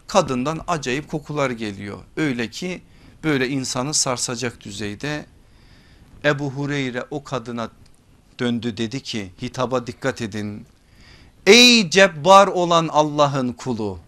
[0.07, 1.97] Kadından acayip kokular geliyor.
[2.17, 2.81] Öyle ki
[3.23, 5.25] böyle insanı sarsacak düzeyde.
[6.25, 7.69] Ebu Hureyre o kadına
[8.39, 10.65] döndü dedi ki hitaba dikkat edin.
[11.47, 13.99] Ey cebbar olan Allah'ın kulu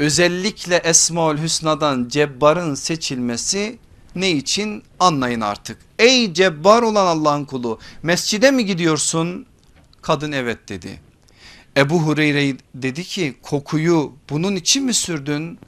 [0.00, 3.78] özellikle Esmaül Hüsna'dan Cebbar'ın seçilmesi
[4.14, 5.78] ne için anlayın artık.
[5.98, 9.46] Ey Cebbar olan Allah'ın kulu mescide mi gidiyorsun?
[10.02, 11.00] Kadın evet dedi.
[11.76, 15.58] Ebu Hureyre dedi ki kokuyu bunun için mi sürdün?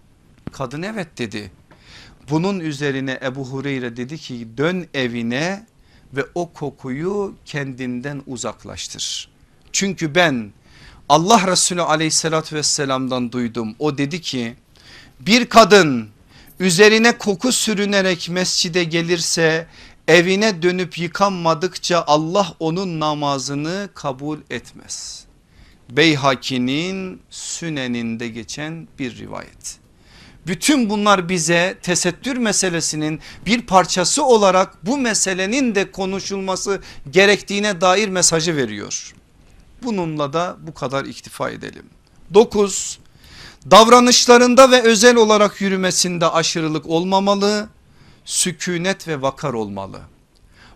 [0.53, 1.51] Kadın evet dedi.
[2.30, 5.66] Bunun üzerine Ebu Hureyre dedi ki dön evine
[6.12, 9.28] ve o kokuyu kendinden uzaklaştır.
[9.72, 10.53] Çünkü ben
[11.12, 13.74] Allah Resulü aleyhissalatü vesselamdan duydum.
[13.78, 14.54] O dedi ki
[15.20, 16.08] bir kadın
[16.60, 19.66] üzerine koku sürünerek mescide gelirse
[20.08, 25.24] evine dönüp yıkanmadıkça Allah onun namazını kabul etmez.
[25.90, 29.78] Beyhaki'nin süneninde geçen bir rivayet.
[30.46, 38.56] Bütün bunlar bize tesettür meselesinin bir parçası olarak bu meselenin de konuşulması gerektiğine dair mesajı
[38.56, 39.14] veriyor.
[39.83, 41.85] Bununla da bu kadar iktifa edelim.
[42.35, 42.99] 9.
[43.70, 47.68] Davranışlarında ve özel olarak yürümesinde aşırılık olmamalı,
[48.24, 50.01] sükunet ve vakar olmalı.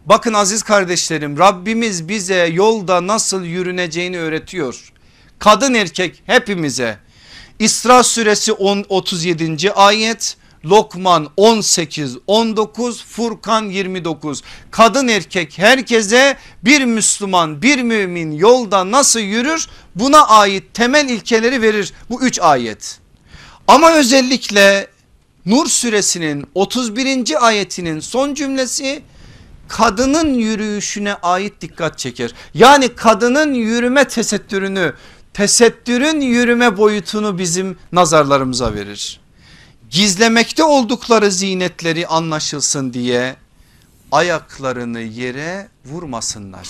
[0.07, 4.93] Bakın aziz kardeşlerim Rabbimiz bize yolda nasıl yürüneceğini öğretiyor.
[5.39, 6.99] Kadın erkek hepimize.
[7.59, 9.73] İsra suresi 10, 37.
[9.73, 10.37] ayet
[10.67, 19.67] Lokman 18 19 Furkan 29 kadın erkek herkese bir Müslüman bir mümin yolda nasıl yürür
[19.95, 22.99] buna ait temel ilkeleri verir bu üç ayet.
[23.69, 24.89] Ama özellikle
[25.47, 27.47] Nur suresinin 31.
[27.47, 29.03] ayetinin son cümlesi
[29.69, 32.35] kadının yürüyüşüne ait dikkat çeker.
[32.55, 34.95] Yani kadının yürüme tesettürünü
[35.35, 39.21] tesettürün yürüme boyutunu bizim nazarlarımıza verir
[39.91, 43.37] gizlemekte oldukları zinetleri anlaşılsın diye
[44.13, 46.69] ayaklarını yere vurmasınlar.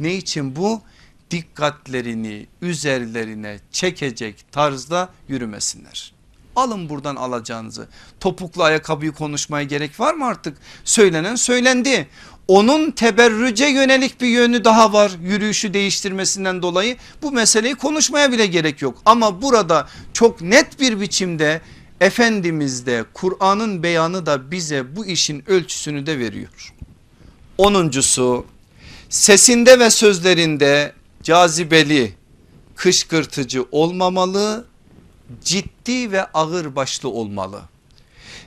[0.00, 0.82] Ne için bu?
[1.30, 6.12] Dikkatlerini üzerlerine çekecek tarzda yürümesinler.
[6.56, 7.88] Alın buradan alacağınızı.
[8.20, 10.58] Topuklu ayakkabıyı konuşmaya gerek var mı artık?
[10.84, 12.08] Söylenen söylendi.
[12.48, 18.82] Onun teberrüce yönelik bir yönü daha var yürüyüşü değiştirmesinden dolayı bu meseleyi konuşmaya bile gerek
[18.82, 18.98] yok.
[19.04, 21.60] Ama burada çok net bir biçimde
[22.02, 26.74] Efendimiz de Kur'an'ın beyanı da bize bu işin ölçüsünü de veriyor.
[27.58, 28.46] Onuncusu
[29.08, 30.92] sesinde ve sözlerinde
[31.22, 32.14] cazibeli
[32.76, 34.64] kışkırtıcı olmamalı
[35.44, 37.62] ciddi ve ağır başlı olmalı.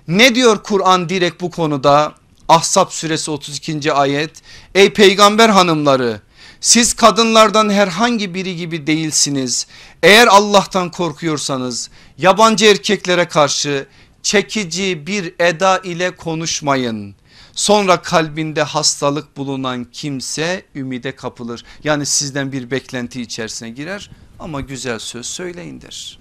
[0.08, 2.14] Ne diyor Kur'an direkt bu konuda?
[2.48, 3.94] Ahzab suresi 32.
[3.94, 4.32] ayet.
[4.76, 6.22] Ey peygamber hanımları
[6.66, 9.68] siz kadınlardan herhangi biri gibi değilsiniz.
[10.04, 13.88] Eğer Allah'tan korkuyorsanız yabancı erkeklere karşı
[14.22, 17.16] çekici bir eda ile konuşmayın.
[17.52, 21.64] Sonra kalbinde hastalık bulunan kimse ümide kapılır.
[21.84, 26.20] Yani sizden bir beklenti içerisine girer ama güzel söz söyleyindir.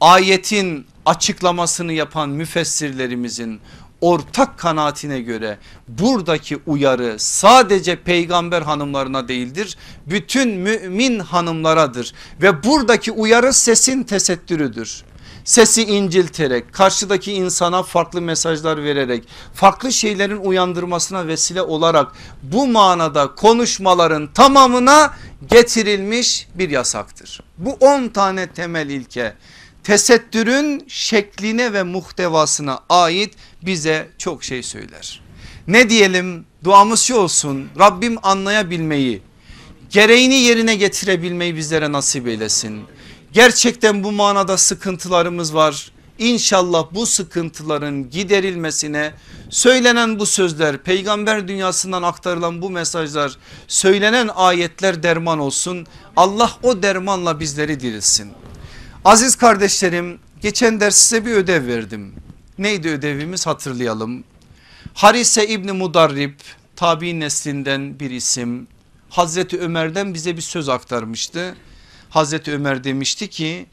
[0.00, 3.60] Ayetin açıklamasını yapan müfessirlerimizin
[4.04, 9.76] ortak kanaatine göre buradaki uyarı sadece peygamber hanımlarına değildir.
[10.06, 15.04] Bütün mümin hanımlaradır ve buradaki uyarı sesin tesettürüdür
[15.44, 19.24] sesi incilterek karşıdaki insana farklı mesajlar vererek
[19.54, 25.14] farklı şeylerin uyandırmasına vesile olarak bu manada konuşmaların tamamına
[25.50, 27.40] getirilmiş bir yasaktır.
[27.58, 29.34] Bu 10 tane temel ilke
[29.84, 33.34] tesettürün şekline ve muhtevasına ait
[33.66, 35.20] bize çok şey söyler.
[35.68, 39.22] Ne diyelim duamız şu olsun Rabbim anlayabilmeyi
[39.90, 42.82] gereğini yerine getirebilmeyi bizlere nasip eylesin.
[43.32, 45.92] Gerçekten bu manada sıkıntılarımız var.
[46.18, 49.14] İnşallah bu sıkıntıların giderilmesine
[49.50, 53.38] söylenen bu sözler peygamber dünyasından aktarılan bu mesajlar
[53.68, 55.86] söylenen ayetler derman olsun.
[56.16, 58.32] Allah o dermanla bizleri dirilsin.
[59.04, 62.14] Aziz kardeşlerim geçen ders size bir ödev verdim.
[62.58, 64.24] Neydi ödevimiz hatırlayalım.
[64.94, 66.32] Harise İbni Mudarrib
[66.76, 68.66] tabi neslinden bir isim
[69.10, 71.56] Hazreti Ömer'den bize bir söz aktarmıştı.
[72.10, 73.66] Hazreti Ömer demişti ki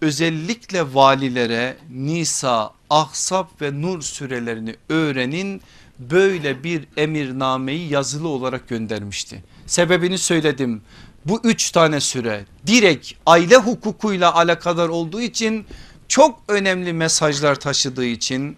[0.00, 5.62] özellikle valilere Nisa, Ahsap ve Nur sürelerini öğrenin
[5.98, 9.44] böyle bir emirnameyi yazılı olarak göndermişti.
[9.66, 10.82] Sebebini söyledim
[11.24, 15.66] bu üç tane süre direkt aile hukukuyla alakadar olduğu için
[16.12, 18.56] çok önemli mesajlar taşıdığı için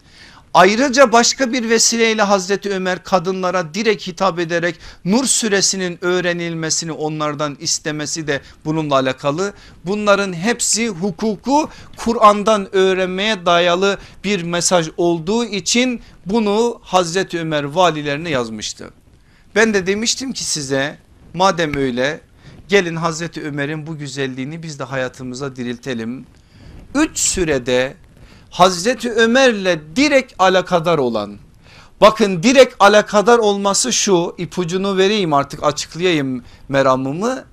[0.54, 8.26] ayrıca başka bir vesileyle Hazreti Ömer kadınlara direkt hitap ederek Nur suresinin öğrenilmesini onlardan istemesi
[8.26, 9.52] de bununla alakalı.
[9.84, 18.90] Bunların hepsi hukuku Kur'an'dan öğrenmeye dayalı bir mesaj olduğu için bunu Hazreti Ömer valilerine yazmıştı.
[19.54, 20.98] Ben de demiştim ki size
[21.34, 22.20] madem öyle
[22.68, 26.26] Gelin Hazreti Ömer'in bu güzelliğini biz de hayatımıza diriltelim.
[26.94, 27.96] Üç sürede
[28.50, 31.38] Hazreti Ömer'le direkt alakadar olan
[32.00, 37.44] bakın direkt alakadar olması şu ipucunu vereyim artık açıklayayım meramımı.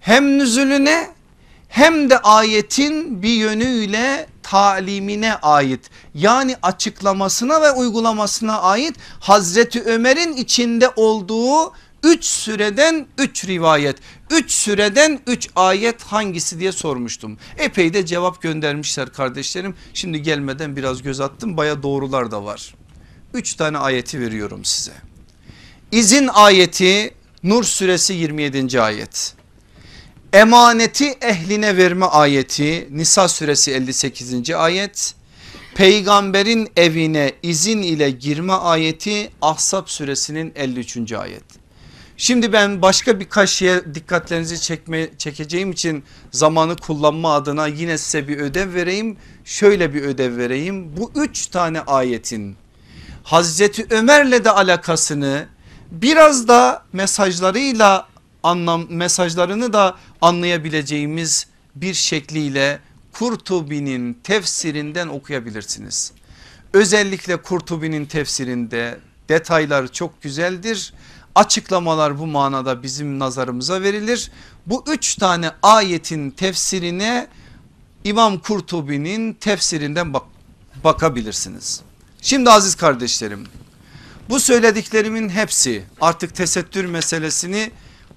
[0.00, 1.10] Hem nüzulüne
[1.68, 10.90] hem de ayetin bir yönüyle talimine ait yani açıklamasına ve uygulamasına ait Hazreti Ömer'in içinde
[10.96, 11.72] olduğu
[12.02, 13.96] 3 süreden 3 rivayet
[14.30, 17.38] 3 süreden 3 ayet hangisi diye sormuştum.
[17.58, 19.74] Epey de cevap göndermişler kardeşlerim.
[19.94, 22.74] Şimdi gelmeden biraz göz attım baya doğrular da var.
[23.34, 24.92] 3 tane ayeti veriyorum size.
[25.92, 28.80] İzin ayeti Nur suresi 27.
[28.80, 29.34] ayet.
[30.32, 34.50] Emaneti ehline verme ayeti Nisa suresi 58.
[34.50, 35.14] ayet.
[35.74, 41.12] Peygamberin evine izin ile girme ayeti Ahzab suresinin 53.
[41.12, 41.59] ayet.
[42.20, 48.38] Şimdi ben başka birkaç şeye dikkatlerinizi çekme, çekeceğim için zamanı kullanma adına yine size bir
[48.38, 49.16] ödev vereyim.
[49.44, 50.96] Şöyle bir ödev vereyim.
[50.96, 52.56] Bu üç tane ayetin
[53.22, 55.46] Hazreti Ömer'le de alakasını
[55.90, 58.08] biraz da mesajlarıyla
[58.42, 62.78] anlam mesajlarını da anlayabileceğimiz bir şekliyle
[63.12, 66.12] Kurtubi'nin tefsirinden okuyabilirsiniz.
[66.72, 68.98] Özellikle Kurtubi'nin tefsirinde
[69.28, 70.92] detaylar çok güzeldir.
[71.34, 74.30] Açıklamalar bu manada bizim nazarımıza verilir.
[74.66, 77.28] Bu üç tane ayetin tefsirine
[78.04, 80.22] İmam Kurtubi'nin tefsirinden bak
[80.84, 81.80] bakabilirsiniz.
[82.22, 83.46] Şimdi aziz kardeşlerim
[84.30, 87.70] bu söylediklerimin hepsi artık tesettür meselesini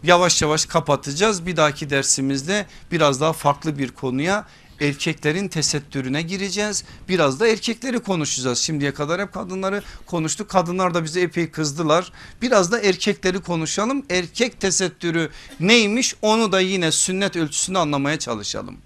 [0.03, 1.45] yavaş yavaş kapatacağız.
[1.45, 4.45] Bir dahaki dersimizde biraz daha farklı bir konuya
[4.81, 6.83] erkeklerin tesettürüne gireceğiz.
[7.09, 8.59] Biraz da erkekleri konuşacağız.
[8.59, 10.49] Şimdiye kadar hep kadınları konuştuk.
[10.49, 12.11] Kadınlar da bize epey kızdılar.
[12.41, 14.05] Biraz da erkekleri konuşalım.
[14.09, 18.77] Erkek tesettürü neymiş onu da yine sünnet ölçüsünü anlamaya çalışalım.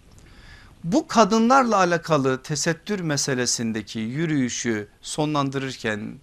[0.83, 6.13] Bu kadınlarla alakalı tesettür meselesindeki yürüyüşü sonlandırırken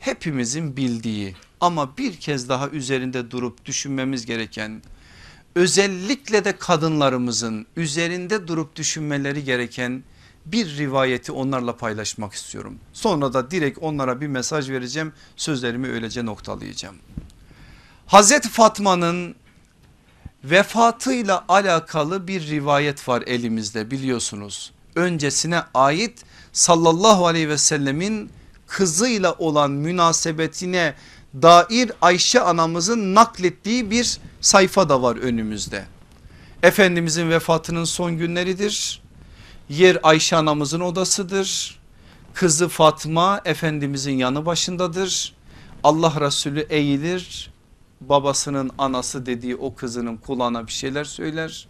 [0.00, 4.82] hepimizin bildiği ama bir kez daha üzerinde durup düşünmemiz gereken
[5.54, 10.04] özellikle de kadınlarımızın üzerinde durup düşünmeleri gereken
[10.46, 12.78] bir rivayeti onlarla paylaşmak istiyorum.
[12.92, 16.96] Sonra da direkt onlara bir mesaj vereceğim sözlerimi öylece noktalayacağım.
[18.06, 19.34] Hazreti Fatma'nın
[20.44, 24.72] vefatıyla alakalı bir rivayet var elimizde biliyorsunuz.
[24.94, 28.30] Öncesine ait sallallahu aleyhi ve sellemin
[28.66, 30.94] kızıyla olan münasebetine
[31.42, 35.84] dair Ayşe anamızın naklettiği bir sayfa da var önümüzde.
[36.62, 39.02] Efendimizin vefatının son günleridir.
[39.68, 41.80] Yer Ayşe anamızın odasıdır.
[42.34, 45.34] Kızı Fatma Efendimizin yanı başındadır.
[45.82, 47.50] Allah Resulü eğilir
[48.00, 51.68] babasının anası dediği o kızının kulağına bir şeyler söyler.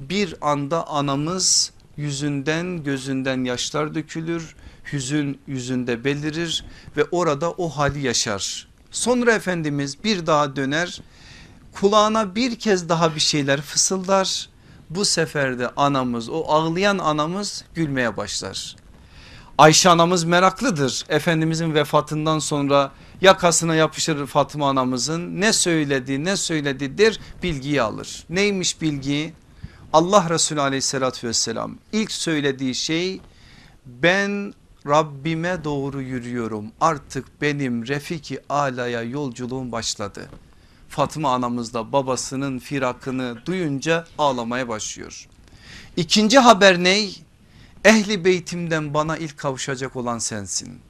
[0.00, 4.56] Bir anda anamız yüzünden gözünden yaşlar dökülür.
[4.92, 6.64] Hüzün yüzünde belirir
[6.96, 8.73] ve orada o hali yaşar.
[8.94, 11.00] Sonra Efendimiz bir daha döner
[11.72, 14.48] kulağına bir kez daha bir şeyler fısıldar.
[14.90, 18.76] Bu sefer de anamız o ağlayan anamız gülmeye başlar.
[19.58, 21.04] Ayşe anamız meraklıdır.
[21.08, 28.24] Efendimizin vefatından sonra yakasına yapışır Fatıma anamızın ne söyledi ne söyledidir bilgiyi alır.
[28.28, 29.32] Neymiş bilgi?
[29.92, 33.20] Allah Resulü aleyhissalatü vesselam ilk söylediği şey
[33.86, 34.54] ben
[34.86, 40.28] Rabbime doğru yürüyorum artık benim Refiki Ala'ya yolculuğum başladı.
[40.88, 45.28] Fatma anamız da babasının firakını duyunca ağlamaya başlıyor.
[45.96, 47.22] İkinci haber ney?
[47.84, 50.80] Ehli beytimden bana ilk kavuşacak olan sensin.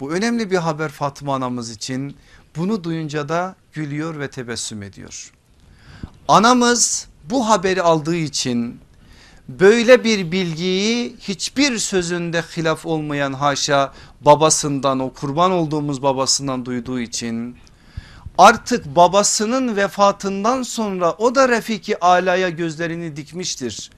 [0.00, 2.16] Bu önemli bir haber Fatma anamız için.
[2.56, 5.32] Bunu duyunca da gülüyor ve tebessüm ediyor.
[6.28, 8.80] Anamız bu haberi aldığı için
[9.60, 17.56] böyle bir bilgiyi hiçbir sözünde hilaf olmayan haşa babasından o kurban olduğumuz babasından duyduğu için
[18.38, 23.90] artık babasının vefatından sonra o da Refiki Ala'ya gözlerini dikmiştir.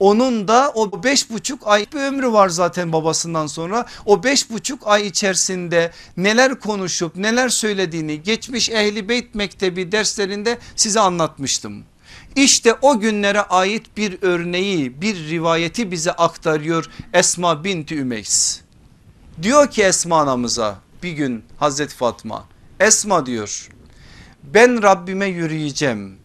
[0.00, 3.86] Onun da o beş buçuk ay bir ömrü var zaten babasından sonra.
[4.06, 11.00] O beş buçuk ay içerisinde neler konuşup neler söylediğini geçmiş Ehli Beyt Mektebi derslerinde size
[11.00, 11.84] anlatmıştım.
[12.36, 18.60] İşte o günlere ait bir örneği bir rivayeti bize aktarıyor Esma binti Ümeys.
[19.42, 22.44] Diyor ki Esma anamıza bir gün Hazreti Fatma
[22.80, 23.68] Esma diyor
[24.54, 26.16] ben Rabbime yürüyeceğim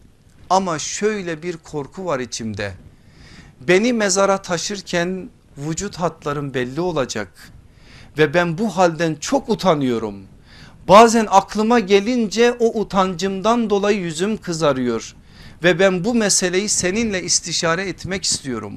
[0.50, 2.72] ama şöyle bir korku var içimde.
[3.60, 5.28] Beni mezara taşırken
[5.58, 7.52] vücut hatlarım belli olacak
[8.18, 10.14] ve ben bu halden çok utanıyorum.
[10.88, 15.14] Bazen aklıma gelince o utancımdan dolayı yüzüm kızarıyor
[15.62, 18.74] ve ben bu meseleyi seninle istişare etmek istiyorum.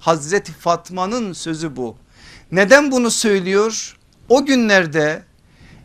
[0.00, 1.96] Hazreti Fatma'nın sözü bu.
[2.52, 3.96] Neden bunu söylüyor?
[4.28, 5.22] O günlerde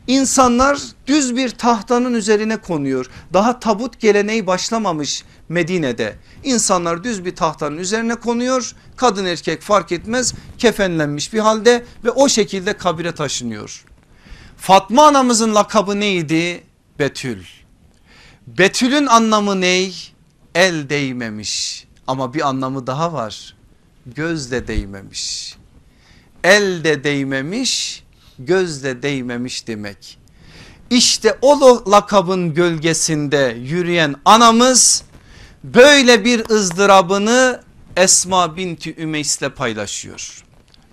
[0.08, 3.06] insanlar düz bir tahtanın üzerine konuyor.
[3.34, 6.16] Daha tabut geleneği başlamamış Medine'de.
[6.44, 8.76] İnsanlar düz bir tahtanın üzerine konuyor.
[8.96, 13.86] Kadın erkek fark etmez kefenlenmiş bir halde ve o şekilde kabire taşınıyor.
[14.58, 16.64] Fatma anamızın lakabı neydi?
[17.00, 17.44] Betül.
[18.48, 20.11] Betül'ün anlamı ney?
[20.56, 23.56] El değmemiş ama bir anlamı daha var.
[24.06, 25.56] Göz de değmemiş.
[26.44, 28.04] El de değmemiş,
[28.40, 30.18] göz de değmemiş demek.
[30.90, 35.04] İşte o lakabın gölgesinde yürüyen anamız
[35.64, 37.62] böyle bir ızdırabını
[37.98, 40.44] Esma binti Ümeys'le paylaşıyor.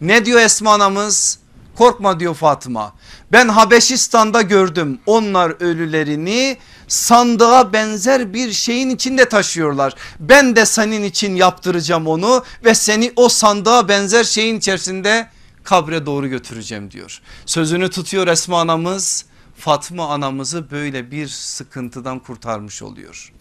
[0.00, 1.38] Ne diyor Esma anamız?
[1.76, 2.94] Korkma diyor Fatıma.
[3.32, 6.56] Ben Habeşistan'da gördüm onlar ölülerini
[6.88, 9.94] sandığa benzer bir şeyin içinde taşıyorlar.
[10.20, 15.28] Ben de senin için yaptıracağım onu ve seni o sandığa benzer şeyin içerisinde
[15.64, 17.20] kabre doğru götüreceğim diyor.
[17.46, 19.24] Sözünü tutuyor Esma anamız
[19.56, 23.32] Fatma anamızı böyle bir sıkıntıdan kurtarmış oluyor.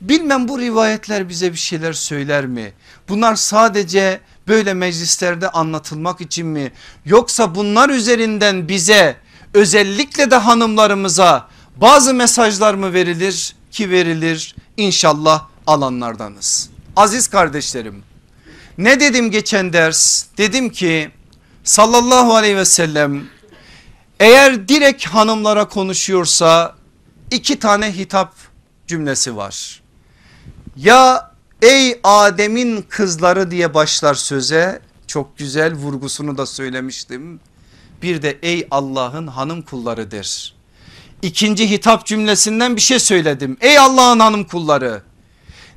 [0.00, 2.72] Bilmem bu rivayetler bize bir şeyler söyler mi?
[3.08, 6.72] Bunlar sadece böyle meclislerde anlatılmak için mi?
[7.04, 9.16] Yoksa bunlar üzerinden bize
[9.54, 16.70] özellikle de hanımlarımıza bazı mesajlar mı verilir ki verilir inşallah alanlardanız.
[16.96, 18.02] Aziz kardeşlerim
[18.78, 21.10] ne dedim geçen ders dedim ki
[21.64, 23.24] sallallahu aleyhi ve sellem
[24.20, 26.74] eğer direkt hanımlara konuşuyorsa
[27.30, 28.34] iki tane hitap
[28.86, 29.82] cümlesi var.
[30.76, 31.30] Ya
[31.62, 37.40] ey Adem'in kızları diye başlar söze çok güzel vurgusunu da söylemiştim.
[38.02, 40.54] Bir de ey Allah'ın hanım kulları der.
[41.24, 43.56] İkinci hitap cümlesinden bir şey söyledim.
[43.60, 45.02] Ey Allah'ın hanım kulları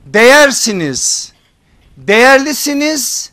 [0.05, 1.33] değersiniz,
[1.97, 3.31] değerlisiniz,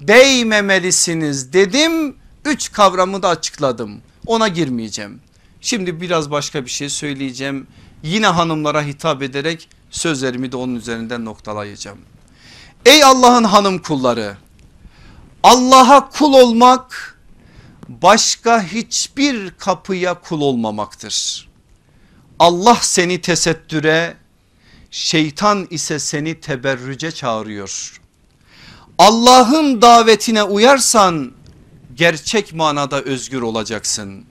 [0.00, 2.16] değmemelisiniz dedim.
[2.44, 5.20] Üç kavramı da açıkladım ona girmeyeceğim.
[5.60, 7.66] Şimdi biraz başka bir şey söyleyeceğim.
[8.02, 11.98] Yine hanımlara hitap ederek sözlerimi de onun üzerinden noktalayacağım.
[12.84, 14.36] Ey Allah'ın hanım kulları
[15.42, 17.18] Allah'a kul olmak
[17.88, 21.45] başka hiçbir kapıya kul olmamaktır.
[22.38, 24.16] Allah seni tesettüre
[24.90, 28.00] şeytan ise seni teberrüce çağırıyor.
[28.98, 31.32] Allah'ın davetine uyarsan
[31.94, 34.24] gerçek manada özgür olacaksın.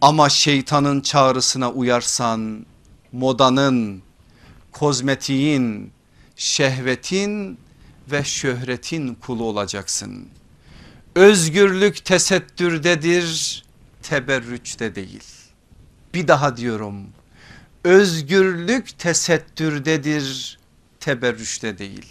[0.00, 2.66] Ama şeytanın çağrısına uyarsan
[3.12, 4.02] modanın,
[4.72, 5.92] kozmetiğin,
[6.36, 7.58] şehvetin
[8.10, 10.28] ve şöhretin kulu olacaksın.
[11.14, 13.64] Özgürlük tesettürdedir,
[14.02, 15.37] teberrüçte değil.
[16.14, 17.06] Bir daha diyorum.
[17.84, 20.58] Özgürlük tesettürdedir,
[21.00, 22.06] teberrüçte değil.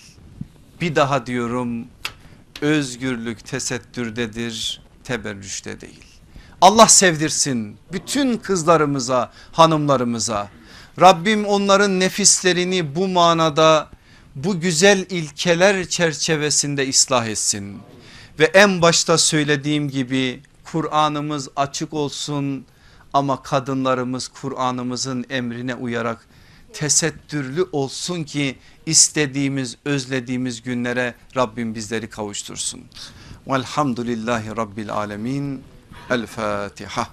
[0.82, 1.88] Bir daha diyorum
[2.62, 6.04] özgürlük tesettürdedir teberrüşte değil.
[6.62, 10.50] Allah sevdirsin bütün kızlarımıza hanımlarımıza
[11.00, 13.90] Rabbim onların nefislerini bu manada
[14.36, 17.78] bu güzel ilkeler çerçevesinde ıslah etsin.
[18.40, 22.66] Ve en başta söylediğim gibi Kur'an'ımız açık olsun
[23.18, 26.28] ama kadınlarımız Kur'an'ımızın emrine uyarak
[26.74, 28.56] tesettürlü olsun ki
[28.86, 32.82] istediğimiz özlediğimiz günlere Rabbim bizleri kavuştursun.
[33.48, 35.64] Velhamdülillahi Rabbil Alemin.
[36.10, 37.08] El Fatiha.